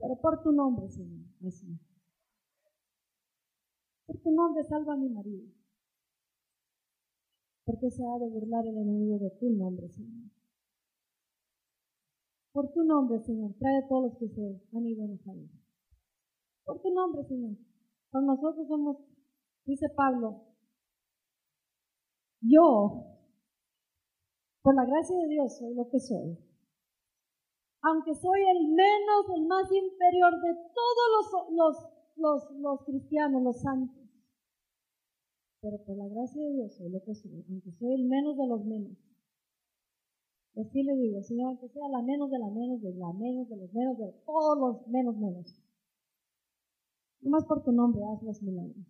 [0.02, 1.78] Pero por tu nombre, Señor.
[4.04, 5.46] Por tu nombre salva a mi marido.
[7.64, 10.28] ¿Por qué se ha de burlar el enemigo de tu nombre, Señor?
[12.52, 15.50] Por tu nombre, Señor, trae a todos los que se han ido enojados.
[16.64, 17.56] Por tu nombre, Señor.
[18.10, 18.96] Con nosotros somos,
[19.64, 20.42] dice Pablo,
[22.40, 23.06] yo,
[24.62, 26.51] por la gracia de Dios, soy lo que soy.
[27.82, 31.76] Aunque soy el menos, el más inferior de todos los, los,
[32.16, 33.98] los, los cristianos, los santos.
[35.60, 38.46] pero por la gracia de Dios soy lo que soy, aunque soy el menos de
[38.46, 38.96] los menos.
[40.54, 43.56] Así le digo, Señor, aunque sea la menos de la menos, de la menos, de
[43.56, 45.46] los menos, de todos los menos menos.
[47.22, 48.86] más por tu nombre, haz los milagros.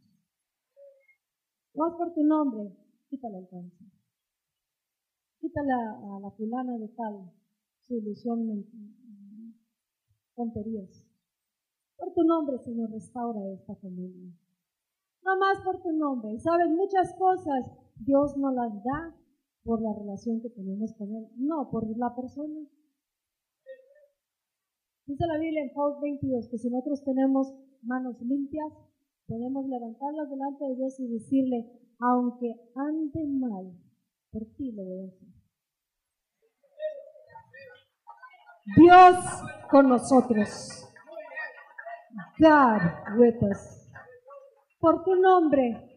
[1.74, 2.76] más por tu nombre,
[3.08, 3.86] quítale el cáncer.
[5.40, 7.41] Quítale a, la fulana de tal
[7.92, 8.64] su ilusión,
[10.34, 11.04] tonterías.
[11.98, 14.32] Por tu nombre, Señor, restaura esta familia
[15.24, 16.32] no más por tu nombre.
[16.32, 19.16] Y sabes, muchas cosas Dios nos las da
[19.64, 22.66] por la relación que tenemos con Él, no por la persona.
[25.06, 28.72] Dice la Biblia en Job 22 que si nosotros tenemos manos limpias,
[29.26, 33.72] podemos levantarlas delante de Dios y decirle, aunque ande mal,
[34.30, 35.41] por ti lo voy a hacer.
[38.64, 39.16] Dios
[39.70, 40.88] con nosotros.
[42.38, 43.82] God with us
[44.82, 45.88] por tu nombre.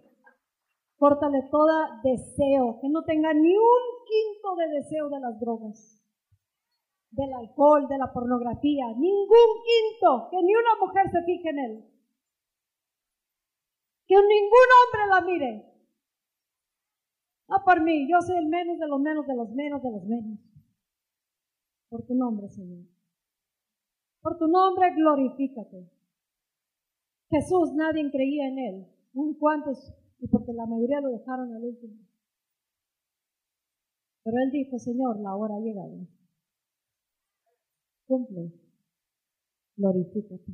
[0.98, 6.02] Córtale toda deseo, que no tenga ni un quinto de deseo de las drogas,
[7.12, 11.86] del alcohol, de la pornografía, ningún quinto, que ni una mujer se fije en él,
[14.08, 15.72] que ningún hombre la mire.
[17.50, 20.04] No por mí, yo soy el menos de los menos de los menos de los
[20.06, 20.40] menos.
[21.96, 22.84] Por tu nombre, Señor.
[24.22, 25.90] Por tu nombre, glorifícate.
[27.30, 31.96] Jesús nadie creía en él, un cuantos, y porque la mayoría lo dejaron al último.
[34.24, 36.06] Pero él dijo, Señor, la hora ha llegado.
[38.08, 38.52] Cumple,
[39.78, 40.52] glorifícate.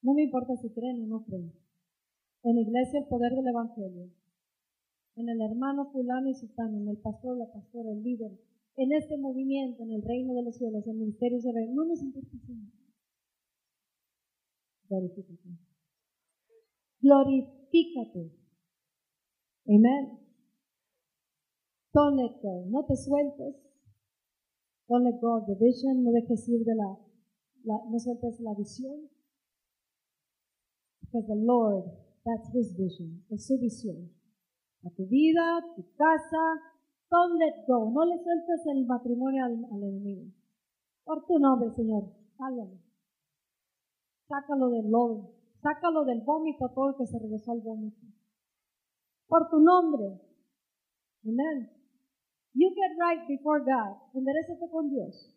[0.00, 1.52] No me importa si creen o no creen.
[2.44, 4.10] En iglesia el poder del Evangelio.
[5.16, 8.32] En el hermano fulano y sultano, en el pastor, la pastora, el líder,
[8.76, 12.28] en este movimiento, en el reino de los cielos, el ministerio de no nos importa,
[14.88, 15.48] glorifícate.
[17.00, 18.32] Glorifícate.
[19.66, 20.18] Amén.
[21.92, 22.64] Don't let go.
[22.66, 23.54] No te sueltes.
[24.88, 26.02] Don't let go of the vision.
[26.02, 26.98] No dejes ir de la,
[27.64, 29.10] la no sueltes la visión.
[31.00, 31.84] Because the Lord,
[32.24, 33.24] that's His vision.
[33.30, 34.10] Es su visión.
[34.84, 36.73] A tu vida, tu casa.
[37.38, 37.66] Let.
[37.68, 40.32] No le sueltes el matrimonio al, al enemigo.
[41.04, 42.12] Por tu nombre, Señor.
[42.36, 42.80] Sálvame.
[44.28, 45.32] Sácalo del lodo.
[45.62, 48.00] Sácalo del vómito todo el que se regresó al vómito.
[49.26, 50.20] Por tu nombre.
[51.24, 51.70] Amén.
[52.54, 53.96] You get right before God.
[54.14, 55.34] Enderézate con Dios.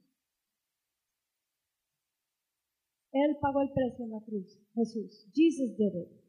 [3.12, 4.60] Él pagó el precio en la cruz.
[4.74, 5.28] Jesús.
[5.34, 6.28] Jesus did it.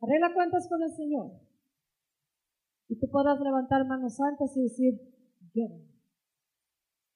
[0.00, 1.45] Arregla cuentas con el Señor.
[2.88, 5.00] Y tú podrás levantar manos santas y decir,
[5.52, 5.70] get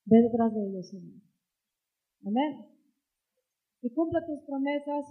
[0.06, 1.20] Ve detrás de ellos, Señor.
[2.26, 2.70] Amén
[3.82, 5.06] y cumple tus promesas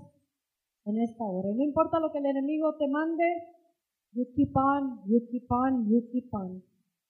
[0.85, 1.49] en esta hora.
[1.49, 3.23] Y no importa lo que el enemigo te mande,
[4.13, 6.63] you keep on, you keep on, you keep on.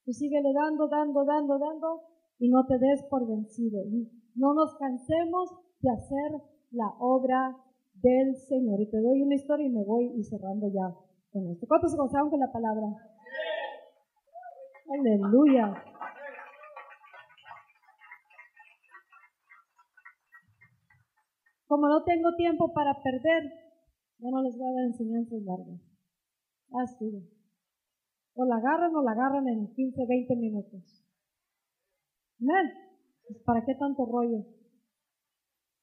[0.06, 2.02] Tú síguele dando, dando, dando, dando
[2.40, 3.84] y no te des por vencido.
[3.86, 5.50] Y no nos cansemos
[5.82, 6.42] de hacer
[6.72, 7.58] la obra
[7.94, 8.80] del Señor.
[8.82, 10.96] Y te doy una historia y me voy y cerrando ya
[11.32, 11.68] con esto.
[11.68, 12.88] ¿Cuántos se gozaron con la palabra?
[14.90, 15.84] Aleluya.
[21.68, 23.44] Como no tengo tiempo para perder,
[24.18, 25.80] ya no les voy a dar enseñanzas largas.
[26.84, 27.22] Estuvo.
[28.34, 31.06] O la agarran o la agarran en 15, 20 minutos.
[32.40, 32.74] ¿Ven?
[33.28, 34.44] Pues, ¿Para qué tanto rollo?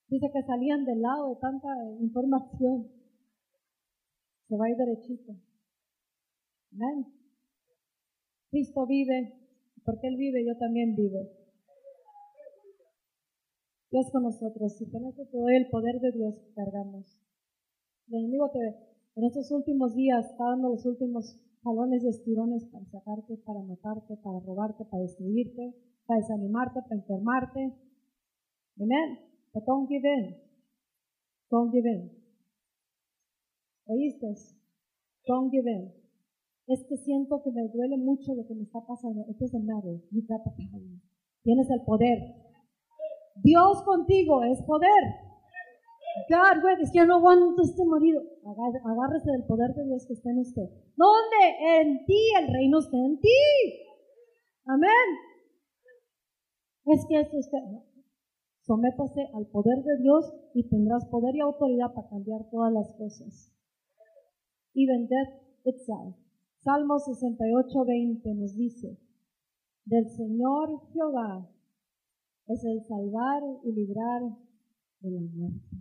[0.09, 1.69] Dice que salían del lado de tanta
[2.01, 2.91] información.
[4.49, 5.33] Se va a ir derechito.
[6.73, 7.26] ¿Ven?
[8.51, 9.33] Cristo vive.
[9.85, 11.21] Porque Él vive, yo también vivo.
[13.91, 14.81] Dios con nosotros.
[14.81, 17.19] Y con esto te doy el poder de Dios que cargamos.
[18.09, 18.59] El enemigo te,
[19.17, 24.17] en estos últimos días está dando los últimos jalones y estirones para sacarte, para matarte,
[24.23, 25.75] para robarte, para destruirte,
[26.07, 27.73] para desanimarte, para enfermarte.
[28.79, 29.19] Amén.
[29.53, 30.37] But don't give in.
[31.51, 31.87] Don't give.
[33.87, 34.35] ¿Oíste?
[35.27, 36.06] Don't give in.
[36.67, 39.25] Es que siento que me duele mucho lo que me está pasando.
[39.29, 40.03] It doesn't matter.
[40.11, 40.83] You got the power.
[41.43, 42.19] Tienes el poder.
[43.37, 45.27] Dios contigo es poder.
[46.29, 48.23] God, güey, es que yo no aguanto este marido.
[48.85, 50.69] Agárrese del poder de Dios que está en usted.
[50.97, 51.81] ¿Dónde?
[51.81, 53.29] En ti, el reino está en ti.
[54.65, 55.07] Amén.
[56.87, 57.59] Es que eso es que.
[58.63, 63.53] Sométase al poder de Dios y tendrás poder y autoridad para cambiar todas las cosas.
[64.75, 65.33] Even death
[65.65, 66.17] itself.
[66.67, 68.99] Salmo 68, 20 nos dice:
[69.85, 71.49] Del Señor Jehová
[72.49, 74.23] es el salvar y librar
[74.99, 75.77] de la muerte.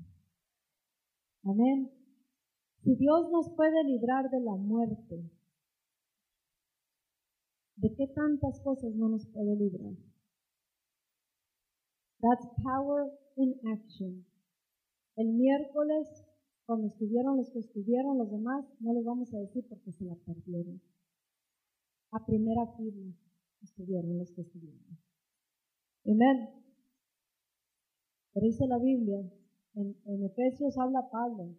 [1.44, 1.92] Amén.
[2.84, 5.32] Si Dios nos puede librar de la muerte,
[7.78, 9.96] ¿de qué tantas cosas no nos puede librar?
[12.20, 14.24] That's power in action.
[15.16, 16.08] El miércoles,
[16.66, 20.16] cuando estuvieron los que estuvieron, los demás, no les vamos a decir porque se la
[20.16, 20.82] perdieron.
[22.11, 23.13] A primera fila
[23.61, 24.97] estuvieron los que estuvieron.
[26.05, 26.49] Amén.
[28.34, 29.20] Pero dice la Biblia,
[29.76, 31.55] en, en Efesios habla Pablo,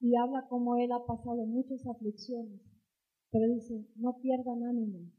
[0.00, 2.60] y habla como él ha pasado muchas aflicciones,
[3.30, 5.10] pero dice, no pierdan ánimo,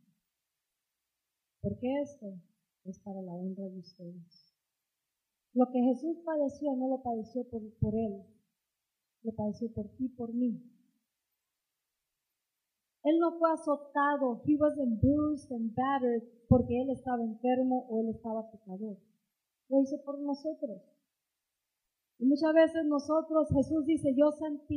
[1.61, 2.39] porque esto
[2.83, 4.44] es para la honra de ustedes.
[5.55, 7.61] Lo que Jesús padeció no lo padeció por,
[7.95, 8.25] él,
[9.23, 10.61] lo padeció por ti, por mí.
[13.03, 18.09] Él no fue azotado, he wasn't bruised and battered porque él estaba enfermo o él
[18.09, 18.97] estaba pecador.
[19.69, 20.81] Lo hizo por nosotros.
[22.19, 24.31] Y muchas veces nosotros, Jesús dice, yo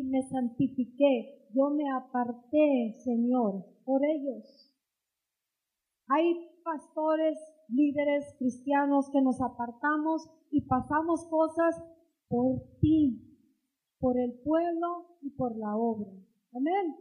[0.04, 4.72] me santifiqué, yo me aparté, Señor, por ellos.
[6.08, 6.24] Hay
[6.62, 7.36] pastores,
[7.68, 11.82] líderes cristianos que nos apartamos y pasamos cosas
[12.28, 13.38] por ti,
[13.98, 16.10] por el pueblo y por la obra.
[16.54, 16.96] Amén.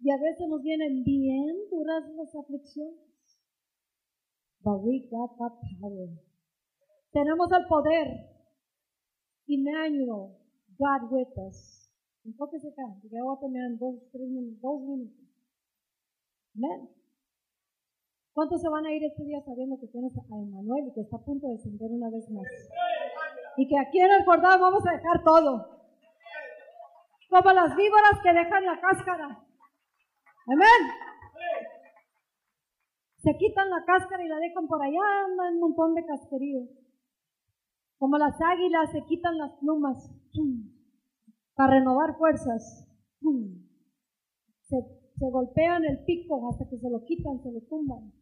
[0.00, 3.00] Y a veces nos vienen bien duras las aflicciones.
[4.60, 6.08] But we got power.
[7.12, 8.34] Tenemos el poder.
[9.46, 10.36] Emmanuel,
[10.78, 11.90] God with us.
[12.24, 15.24] Enfóquese acá, porque voy a terminar en dos, tres minutos, dos minutos.
[16.56, 17.03] Amén.
[18.34, 21.16] ¿Cuántos se van a ir este día sabiendo que tienes a Emmanuel y que está
[21.18, 22.44] a punto de descender una vez más?
[23.56, 25.70] Y que aquí en el cordón vamos a dejar todo.
[27.30, 29.46] Como las víboras que dejan la cáscara.
[30.48, 30.80] Amén.
[33.18, 36.66] Se quitan la cáscara y la dejan por allá, andan un montón de casquerío.
[37.98, 40.10] Como las águilas se quitan las plumas
[41.54, 42.84] para renovar fuerzas.
[44.62, 44.76] Se,
[45.18, 48.12] se golpean el pico hasta que se lo quitan, se lo tumban.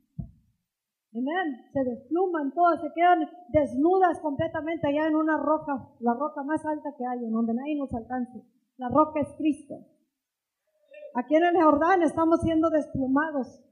[1.14, 1.68] Amén.
[1.72, 6.94] Se despluman todas, se quedan desnudas completamente allá en una roca, la roca más alta
[6.96, 8.42] que hay, en donde nadie nos alcance.
[8.78, 9.74] La roca es Cristo.
[11.14, 13.62] Aquí en el Jordán estamos siendo desplumados.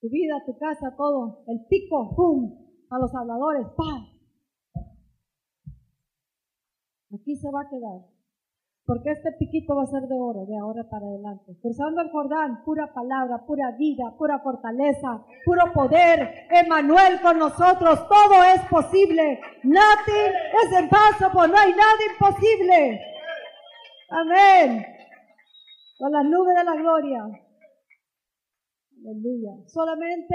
[0.00, 1.44] Tu vida, tu casa, todo.
[1.46, 2.58] El pico, ¡pum!
[2.90, 4.06] A los habladores, ¡pam!
[7.14, 8.19] Aquí se va a quedar.
[8.90, 11.54] Porque este piquito va a ser de oro de ahora para adelante.
[11.62, 16.48] Cruzando el Jordán, pura palabra, pura vida, pura fortaleza, puro poder.
[16.50, 19.38] Emanuel con nosotros, todo es posible.
[19.62, 20.32] Nothing
[20.64, 23.00] is impossible, no hay nada imposible.
[24.10, 24.84] Amén
[26.00, 27.22] con la nube de la gloria.
[29.04, 29.52] Aleluya.
[29.66, 30.34] Solamente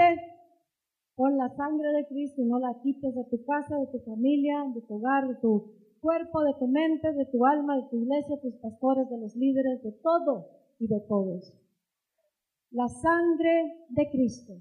[1.16, 4.80] con la sangre de Cristo no la quites de tu casa, de tu familia, de
[4.82, 5.75] tu hogar, de tu
[6.06, 9.34] cuerpo, de tu mente, de tu alma, de tu iglesia, de tus pastores, de los
[9.34, 10.46] líderes, de todo
[10.78, 11.52] y de todos.
[12.70, 14.52] La sangre de Cristo.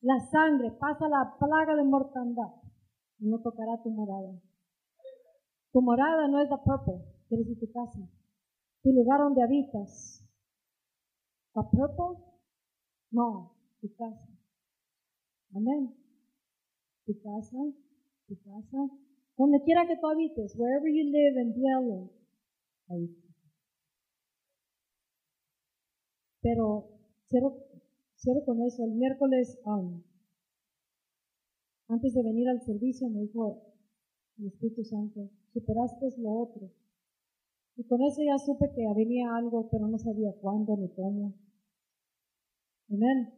[0.00, 2.54] La sangre pasa la plaga de mortandad
[3.18, 4.32] y no tocará tu morada.
[5.72, 7.98] Tu morada no es la purple, quieres decir tu casa
[8.82, 10.24] tu lugar donde habitas.
[11.54, 12.24] ¿A propósito?
[13.10, 14.28] No, tu casa.
[15.54, 15.94] Amén.
[17.04, 17.58] Tu casa,
[18.26, 19.07] tu casa.
[19.38, 22.10] Donde quiera que tú habites, wherever you live and dwell in.
[22.88, 23.16] Ahí.
[26.42, 26.88] Pero
[27.28, 27.56] cierro,
[28.16, 28.82] cierro con eso.
[28.84, 30.02] El miércoles, um,
[31.86, 33.62] antes de venir al servicio, me dijo
[34.38, 36.72] el Espíritu Santo, superaste lo otro.
[37.76, 41.34] Y con eso ya supe que venía algo, pero no sabía cuándo ni cómo.
[42.90, 43.37] Amén.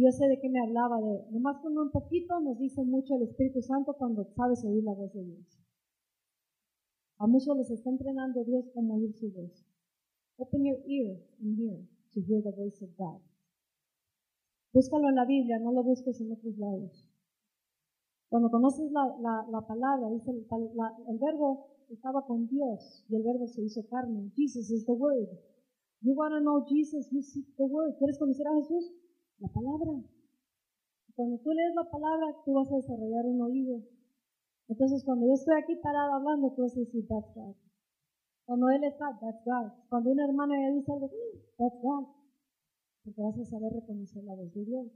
[0.00, 3.24] Yo sé de qué me hablaba, de nomás con un poquito nos dice mucho el
[3.24, 5.60] Espíritu Santo cuando sabes oír la voz de Dios.
[7.18, 9.52] A muchos les está entrenando Dios como oír su voz.
[10.38, 11.76] Open your ear and hear
[12.14, 13.20] to hear the voice of God.
[14.72, 17.06] Búscalo en la Biblia, no lo busques en otros lados.
[18.30, 20.46] Cuando conoces la, la, la palabra, dice el,
[21.08, 24.32] el, verbo estaba con Dios y el verbo se hizo carne.
[24.34, 25.28] Jesus is the word.
[26.00, 27.98] You want to know Jesus, you seek the word.
[27.98, 28.94] ¿Quieres conocer a Jesús?
[29.40, 30.04] La palabra.
[31.16, 33.82] Cuando tú lees la palabra, tú vas a desarrollar un oído.
[34.68, 37.56] Entonces, cuando yo estoy aquí parado hablando, tú vas a decir, that's God.
[38.44, 39.72] Cuando Él está, that's God.
[39.88, 41.10] Cuando una hermana ya dice algo,
[41.56, 42.06] that's God.
[43.02, 44.86] Porque vas a saber reconocer la voz de Dios.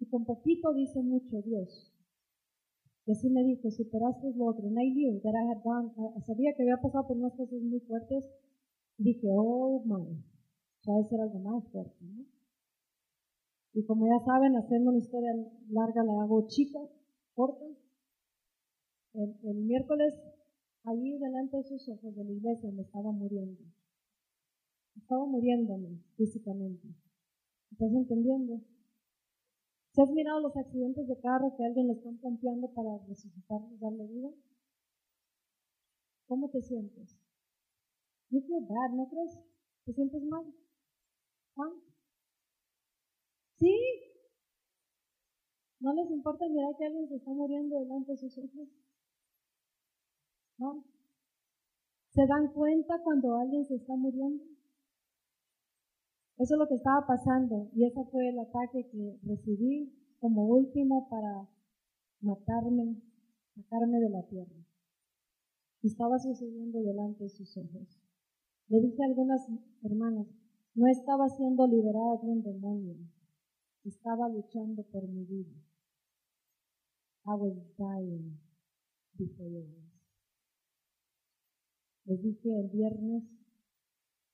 [0.00, 1.92] Y con poquito dice mucho Dios.
[3.06, 4.66] Y así me dijo, superaste lo otro.
[4.66, 5.92] And I knew that I had gone,
[6.26, 8.30] sabía que había pasado por unas cosas muy fuertes.
[8.98, 10.22] Dije, oh my,
[10.86, 12.39] va a ser algo más fuerte, ¿no?
[13.72, 15.30] Y como ya saben, haciendo una historia
[15.68, 16.80] larga la hago chica,
[17.34, 17.64] corta.
[19.14, 20.14] el, miércoles,
[20.84, 23.62] allí delante de sus ojos de la iglesia, me estaba muriendo.
[24.96, 26.88] Estaba muriéndome físicamente.
[27.70, 28.60] ¿Estás entendiendo?
[29.92, 33.78] ¿Se has mirado los accidentes de carro que alguien le están pompeando para resucitar y
[33.78, 34.30] darle vida?
[36.26, 37.18] ¿Cómo te sientes?
[38.30, 39.38] You feel bad, ¿no crees?
[39.84, 40.44] ¿Te sientes mal?
[41.56, 41.89] ¿Ah?
[43.60, 43.76] ¿Sí?
[45.80, 48.68] ¿No les importa mirar que alguien se está muriendo delante de sus ojos?
[50.56, 50.84] ¿No?
[52.08, 54.42] ¿Se dan cuenta cuando alguien se está muriendo?
[56.38, 61.08] Eso es lo que estaba pasando y ese fue el ataque que recibí como último
[61.10, 61.46] para
[62.20, 62.96] matarme,
[63.54, 64.56] sacarme de la tierra.
[65.82, 68.00] Y estaba sucediendo delante de sus ojos.
[68.68, 69.46] Le dije a algunas
[69.82, 70.28] hermanas,
[70.74, 72.96] no estaba siendo liberada de un demonio,
[73.84, 75.56] estaba luchando por mi vida.
[77.26, 78.38] I was dying
[79.14, 79.66] before your
[82.06, 83.24] Les dije el viernes,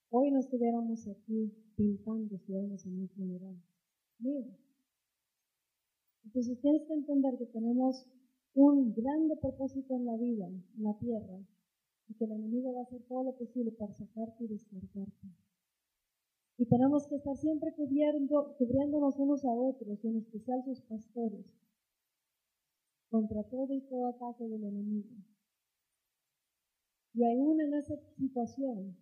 [0.09, 3.61] hoy no estuviéramos aquí pintando, estuviéramos en un funeral.
[4.19, 4.57] Mira.
[6.23, 8.05] Entonces tienes que entender que tenemos
[8.53, 11.39] un grande propósito en la vida, en la tierra,
[12.07, 15.27] y que el enemigo va a hacer todo lo posible para sacarte y descartarte.
[16.57, 21.45] Y tenemos que estar siempre cubriendo, cubriéndonos unos a otros, en especial sus pastores,
[23.09, 25.09] contra todo y todo ataque del enemigo.
[27.13, 28.97] Y aún en esa situación,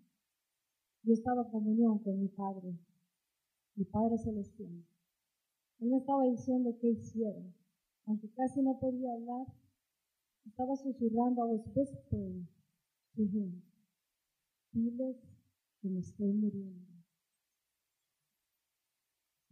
[1.03, 2.77] yo estaba en comunión con mi Padre,
[3.75, 4.85] mi Padre Celestial.
[5.79, 7.43] Él me estaba diciendo qué hiciera.
[8.05, 9.47] Aunque casi no podía hablar,
[10.45, 12.47] estaba susurrando, a was whispering
[13.15, 13.61] to him.
[14.71, 15.17] Diles
[15.81, 16.94] que me estoy muriendo.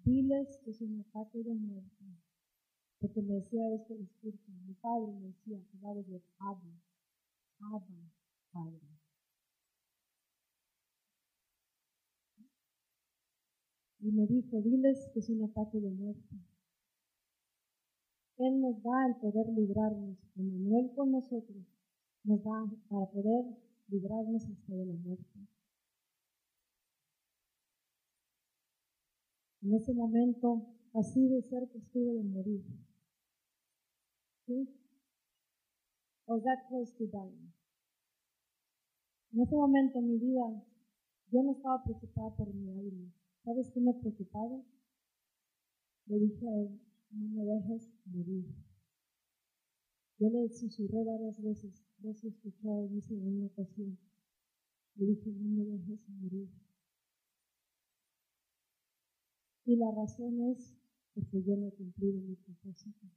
[0.05, 2.05] Diles que es un ataque de muerte.
[2.99, 4.51] Porque me decía esto el Espíritu.
[4.65, 6.81] Mi padre me decía que va a decir Abba,
[7.59, 8.11] Abba,
[8.51, 8.93] Padre.
[14.03, 16.35] y me dijo, diles que es un ataque de muerte.
[18.37, 21.63] Él nos da el poder librarnos, Emanuel con nosotros,
[22.25, 23.45] nos da para poder
[23.87, 25.39] librarnos hasta de la muerte.
[29.63, 32.65] En ese momento, así de cerca estuve de morir.
[34.45, 34.67] ¿Sí?
[36.25, 37.53] Was that close to dying?
[39.31, 40.63] En ese momento en mi vida,
[41.31, 43.13] yo no estaba preocupada por mi alma.
[43.45, 44.61] ¿Sabes qué me preocupaba?
[46.07, 48.45] Le dije a él, no me dejes morir.
[50.19, 53.97] Yo le susurré varias veces, vos escuchado, dice en una ocasión.
[54.95, 56.49] Le dije, no me dejes morir.
[59.65, 60.73] Y la razón es
[61.13, 63.07] porque yo no he cumplido mi propósito.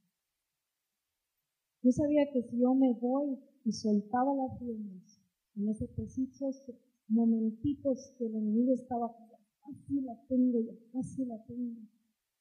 [1.83, 5.21] Yo sabía que si yo me voy y soltaba las riendas
[5.55, 6.71] en ese precisos
[7.07, 9.15] momentitos que el enemigo estaba
[9.61, 11.81] casi la tengo, ya casi la tengo,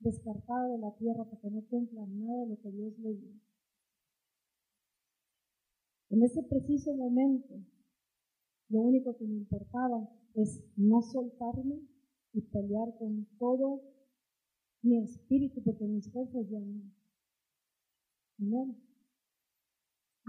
[0.01, 3.41] descartada de la tierra para que no cumpla nada de lo que Dios le dio.
[6.11, 7.55] En ese preciso momento,
[8.69, 11.81] lo único que me importaba es no soltarme
[12.33, 13.83] y pelear con todo
[14.87, 16.81] mi espíritu, porque mis fuerzas ya no.
[18.39, 18.77] Amén.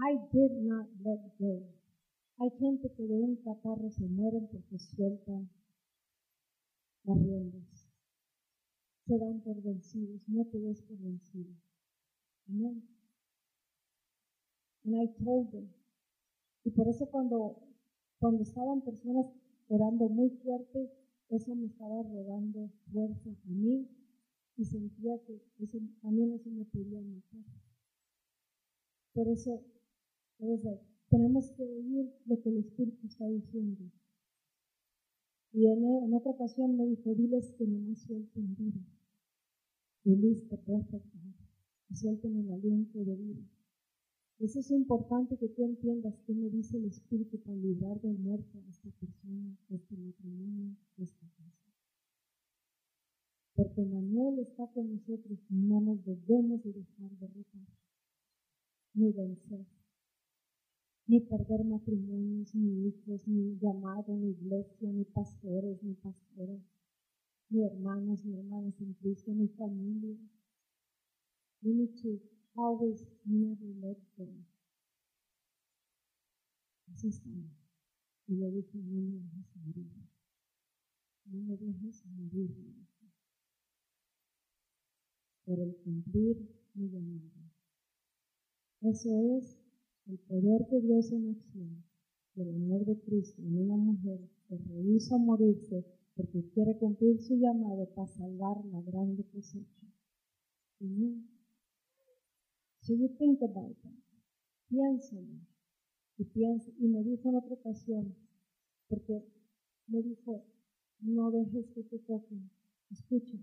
[0.00, 1.62] I did not let go.
[2.40, 5.48] Hay gente que de un catarro se mueren porque sueltan
[7.04, 7.88] las riendas.
[9.06, 11.54] Se dan por vencidos, no te des por vencido.
[12.48, 12.82] Amén.
[14.84, 15.68] And I told them.
[16.64, 17.62] Y por eso cuando,
[18.18, 19.26] cuando estaban personas
[19.68, 20.90] orando muy fuerte,
[21.28, 23.88] eso me estaba robando fuerza a mí
[24.58, 27.44] y sentía que eso, también eso me podía matar.
[29.14, 29.62] Por eso,
[31.08, 33.90] tenemos que oír lo que el Espíritu está diciendo.
[35.52, 38.80] Y en, otra ocasión me dijo, diles que no me suelten vida.
[40.04, 41.18] Y listo, perfecto.
[41.90, 43.48] Y suelten el aliento de vida.
[44.40, 48.58] Eso es importante que tú entiendas qué me dice el Espíritu para librar de muerte
[48.58, 51.67] a esta persona, a este matrimonio, a esta casa.
[53.58, 57.66] Porque Manuel está con nosotros y no nos debemos de dejar derrotar
[58.94, 59.66] ni vencer
[61.08, 66.62] ni perder matrimonios, ni hijos, ni llamado, ni iglesia, ni pastores, ni pastoras,
[67.48, 70.18] ni hermanos, ni hermanas en Cristo, ni familia.
[71.62, 72.20] We need to
[72.54, 74.28] always never let go.
[76.92, 77.30] Así está.
[78.26, 79.90] Y le dije, no me dejes morir.
[81.24, 82.78] No me dejes morir.
[85.48, 86.36] Por el cumplir
[86.74, 87.30] mi llamado.
[88.82, 89.58] Eso es
[90.06, 91.84] el poder de Dios en acción,
[92.36, 97.88] el amor de Cristo en una mujer que rehúsa morirse porque quiere cumplir su llamado
[97.94, 99.86] para salvar la grande cosecha.
[100.82, 101.26] Amen.
[102.82, 104.02] So you think about that.
[104.68, 105.40] Piénsalo.
[106.18, 108.14] Y piensa, y me dijo en otra ocasión,
[108.86, 109.24] porque
[109.86, 110.44] me dijo,
[111.00, 112.50] no dejes que te toquen.
[112.90, 113.38] Escucha.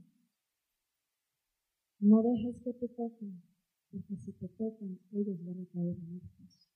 [2.08, 3.42] No dejes que te toquen,
[3.90, 6.70] porque si te tocan, ellos van a caer muertos.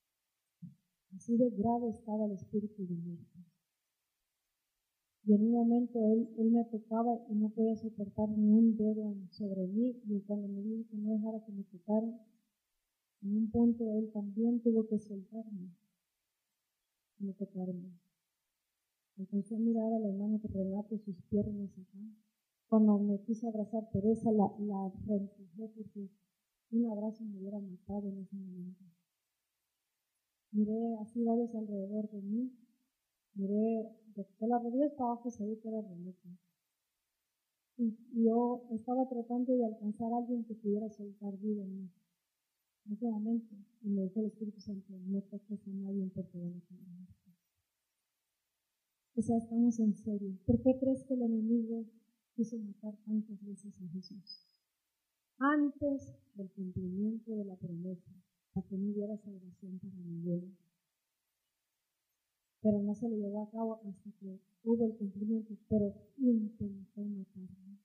[1.15, 3.37] Así de grave estaba el espíritu de muerte.
[5.25, 9.67] Y en un momento él, me tocaba y no podía soportar ni un dedo sobre
[9.67, 10.01] mí.
[10.07, 12.19] Y cuando me dijo que no dejara que me tocaran,
[13.21, 15.75] en un punto él también tuvo que soltarme,
[17.19, 17.93] no tocarme.
[19.19, 21.99] Alcancé a mirar al hermano que relato sus piernas acá.
[22.69, 26.07] Cuando me quiso abrazar Teresa, la, la porque
[26.69, 28.85] un abrazo me hubiera matado en ese momento.
[30.51, 32.51] Miré así varios alrededor de mí.
[33.33, 36.29] Miré de, las rodillas para abajo, sabía que era remoto.
[37.77, 41.89] Y, yo estaba tratando de alcanzar a alguien que pudiera soltar vida en mí.
[42.85, 46.53] En ese momento, y me dijo el Espíritu Santo, no toques a nadie porque van
[46.53, 46.81] a caer
[49.15, 50.37] O sea, estamos en serio.
[50.45, 51.85] ¿Por qué crees que el enemigo
[52.39, 54.47] quiso matar tantas veces a Jesús?
[55.39, 58.13] Antes del cumplimiento de la promesa,
[58.53, 60.55] para que no hubiera salvación para ninguno.
[62.61, 67.77] Pero no se le llevó a cabo hasta que hubo el cumplimiento, pero intentó matarlo.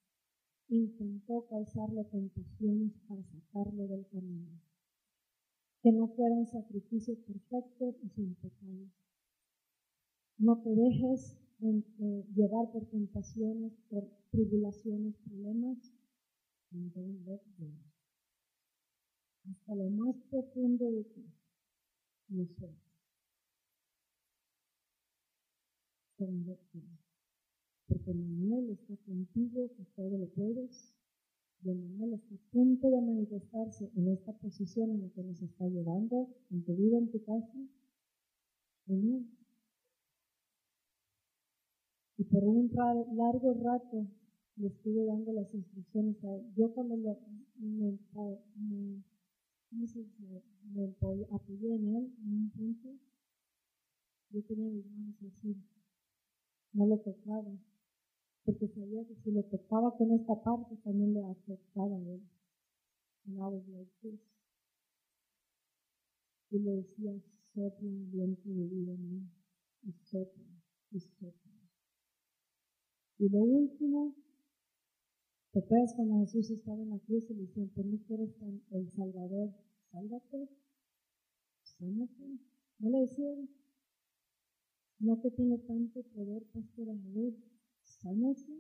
[0.68, 4.60] Intentó causarle tentaciones para sacarlo del camino.
[5.82, 8.86] Que no fuera un sacrificio perfecto y sin pecado.
[10.38, 15.78] No te dejes eh, llevar por tentaciones, por tribulaciones, problemas.
[16.70, 17.40] don't let
[19.50, 21.24] hasta lo más profundo de ti.
[22.28, 22.70] No sé.
[27.86, 30.94] Porque Manuel está contigo, que todo lo puedes.
[31.62, 35.66] Y Manuel está a punto de manifestarse en esta posición en la que nos está
[35.66, 37.58] llevando, en tu vida, en tu casa.
[38.88, 39.43] Amén.
[42.16, 42.70] Y por un
[43.16, 44.06] largo rato
[44.56, 46.52] le estuve dando las instrucciones a él.
[46.56, 47.18] Yo cuando lo,
[47.56, 49.04] me, me
[49.74, 50.06] entonces
[50.72, 50.84] me
[51.30, 52.88] apoyé en él en un punto.
[54.30, 55.56] Yo tenía mis manos así.
[56.72, 57.58] No lo tocaba.
[58.44, 62.22] Porque sabía que si lo tocaba con esta parte también le afectaba a él.
[63.26, 64.20] And I was like this.
[66.50, 67.20] Y le decía,
[67.54, 68.92] sopla viento de vida.
[69.82, 70.44] Y sopla,
[70.92, 71.53] y sopla.
[73.24, 74.14] Y lo último
[75.50, 78.34] ¿Te acuerdas cuando Jesús estaba en la cruz y le decían, pues no quieres
[78.70, 79.54] el Salvador,
[79.90, 80.50] sálvate,
[81.62, 82.38] sánate?
[82.80, 83.48] ¿No le decían?
[84.98, 87.32] No que tiene tanto poder, pastor Amor,
[87.84, 88.52] sánese,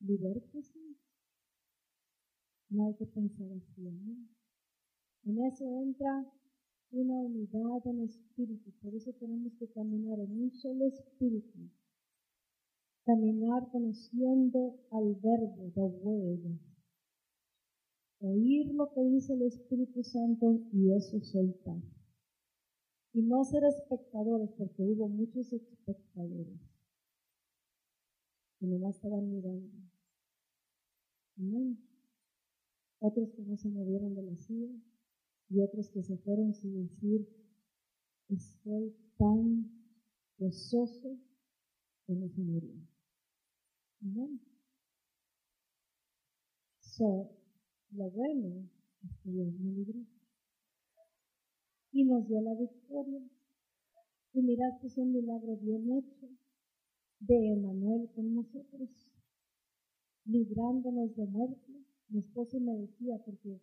[0.00, 0.80] libértese.
[2.70, 4.16] No hay que pensar así, ¿no?
[5.24, 6.32] En eso entra
[6.90, 11.68] una unidad en espíritu, por eso tenemos que caminar en un solo espíritu
[13.08, 16.60] caminar conociendo al verbo, the word.
[18.20, 21.80] Oír lo que dice el Espíritu Santo y eso soltar.
[23.14, 26.60] Y no ser espectadores, porque hubo muchos espectadores
[28.58, 29.72] que nomás estaban mirando.
[32.98, 34.74] Otros que no se movieron de la silla
[35.48, 37.26] y otros que se fueron sin decir,
[38.28, 39.70] estoy tan
[40.36, 41.16] gozoso
[42.06, 42.87] que no se murió.
[46.80, 47.30] So,
[47.90, 48.70] lo bueno
[49.02, 50.00] es que Dios me libró.
[51.90, 53.22] Y nos dio la victoria.
[54.34, 56.28] Y mirad que es un milagro bien hecho
[57.20, 58.88] de Emanuel con nosotros,
[60.24, 61.84] librándonos de muerte.
[62.08, 63.60] Mi esposo me decía, porque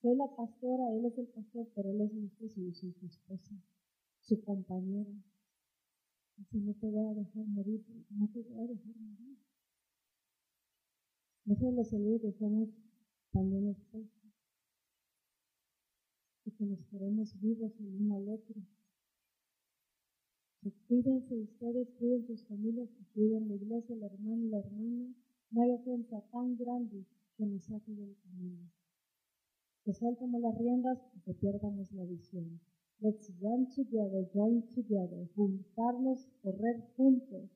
[0.00, 3.06] soy la pastora, él es el pastor, pero él es mi esposo y soy su
[3.06, 3.54] esposa,
[4.20, 5.12] su compañera.
[6.36, 9.38] Dice, no te voy a dejar morir, no te voy a dejar morir.
[11.46, 12.68] No se los que somos
[13.30, 14.10] también esposos
[16.44, 18.56] y que nos queremos vivos el uno al otro.
[20.60, 25.14] Que cuídense ustedes, cuiden sus familias, y cuiden la iglesia, el hermano y la hermana.
[25.52, 27.06] No hay ofensa tan grande
[27.36, 28.68] que nos saque del camino.
[29.84, 32.60] Que soltemos las riendas y que pierdamos la visión.
[32.98, 37.55] Let's run together, join together, juntarnos, correr juntos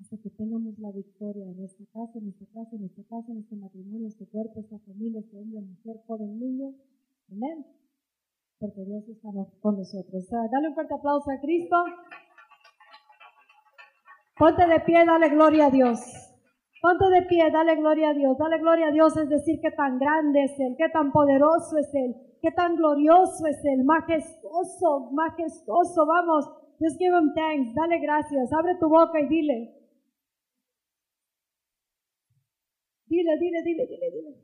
[0.00, 3.38] hasta que tengamos la victoria en esta casa, en esta casa, en esta casa, en
[3.38, 6.74] este matrimonio, este cuerpo, esta familia, este hombre, mujer, joven, niño.
[7.30, 7.66] Amén.
[8.60, 9.28] porque Dios está
[9.60, 10.28] con nosotros.
[10.30, 11.76] dale un fuerte aplauso a Cristo.
[14.38, 16.00] Ponte de pie, dale gloria a Dios.
[16.80, 18.38] Ponte de pie, dale gloria a Dios.
[18.38, 21.92] Dale gloria a Dios es decir que tan grande es Él, que tan poderoso es
[21.92, 26.06] Él, que tan glorioso es Él, majestuoso, majestuoso.
[26.06, 26.48] Vamos,
[26.80, 28.52] just give Him thanks, dale gracias.
[28.52, 29.77] Abre tu boca y dile.
[33.08, 34.34] Dile, dile, dile, dile, dile.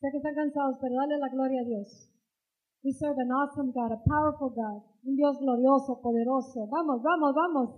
[0.00, 2.10] Sé que están cansados, pero dale la gloria a Dios.
[2.84, 6.66] We serve an awesome God, a powerful God, un Dios glorioso, poderoso.
[6.68, 7.70] Vamos, vamos, vamos.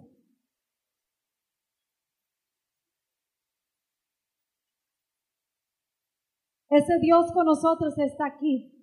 [6.71, 8.74] Ese Dios con nosotros está aquí.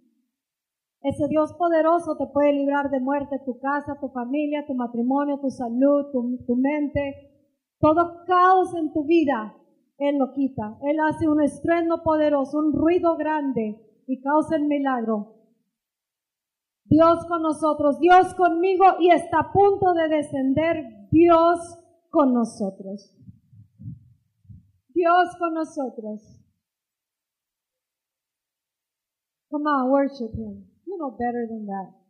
[1.03, 5.49] Ese Dios poderoso te puede librar de muerte tu casa, tu familia, tu matrimonio, tu
[5.49, 7.32] salud, tu, mente,
[7.80, 9.56] todo caos en tu vida.
[9.98, 10.78] Él lo quita.
[10.84, 15.38] Él hace un estruendo poderoso, un ruido grande y causa el milagro.
[16.86, 21.80] Dios con nosotros, Dios conmigo y está a punto de descender Dios
[22.11, 23.15] con nosotros.
[24.90, 26.38] Dios con nosotros.
[29.49, 30.70] Come on, worship Him.
[30.97, 32.01] Know better than that.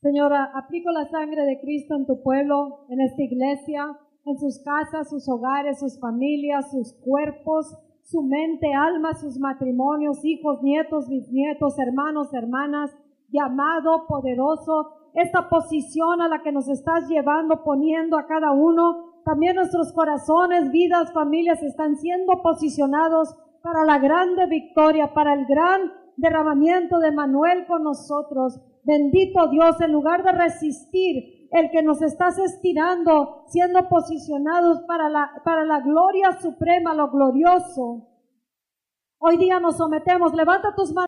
[0.00, 5.10] Señora, aplico la sangre de Cristo en tu pueblo, en esta iglesia, en sus casas,
[5.10, 12.32] sus hogares, sus familias, sus cuerpos, su mente, alma, sus matrimonios, hijos, nietos, bisnietos, hermanos,
[12.32, 12.96] hermanas,
[13.30, 19.05] llamado poderoso, esta posición a la que nos estás llevando, poniendo a cada uno.
[19.26, 25.92] También nuestros corazones, vidas, familias están siendo posicionados para la grande victoria, para el gran
[26.16, 28.60] derramamiento de Manuel con nosotros.
[28.84, 35.42] Bendito Dios, en lugar de resistir el que nos estás estirando, siendo posicionados para la,
[35.44, 38.06] para la gloria suprema, lo glorioso.
[39.18, 40.34] Hoy día nos sometemos.
[40.34, 41.04] Levanta tus manos.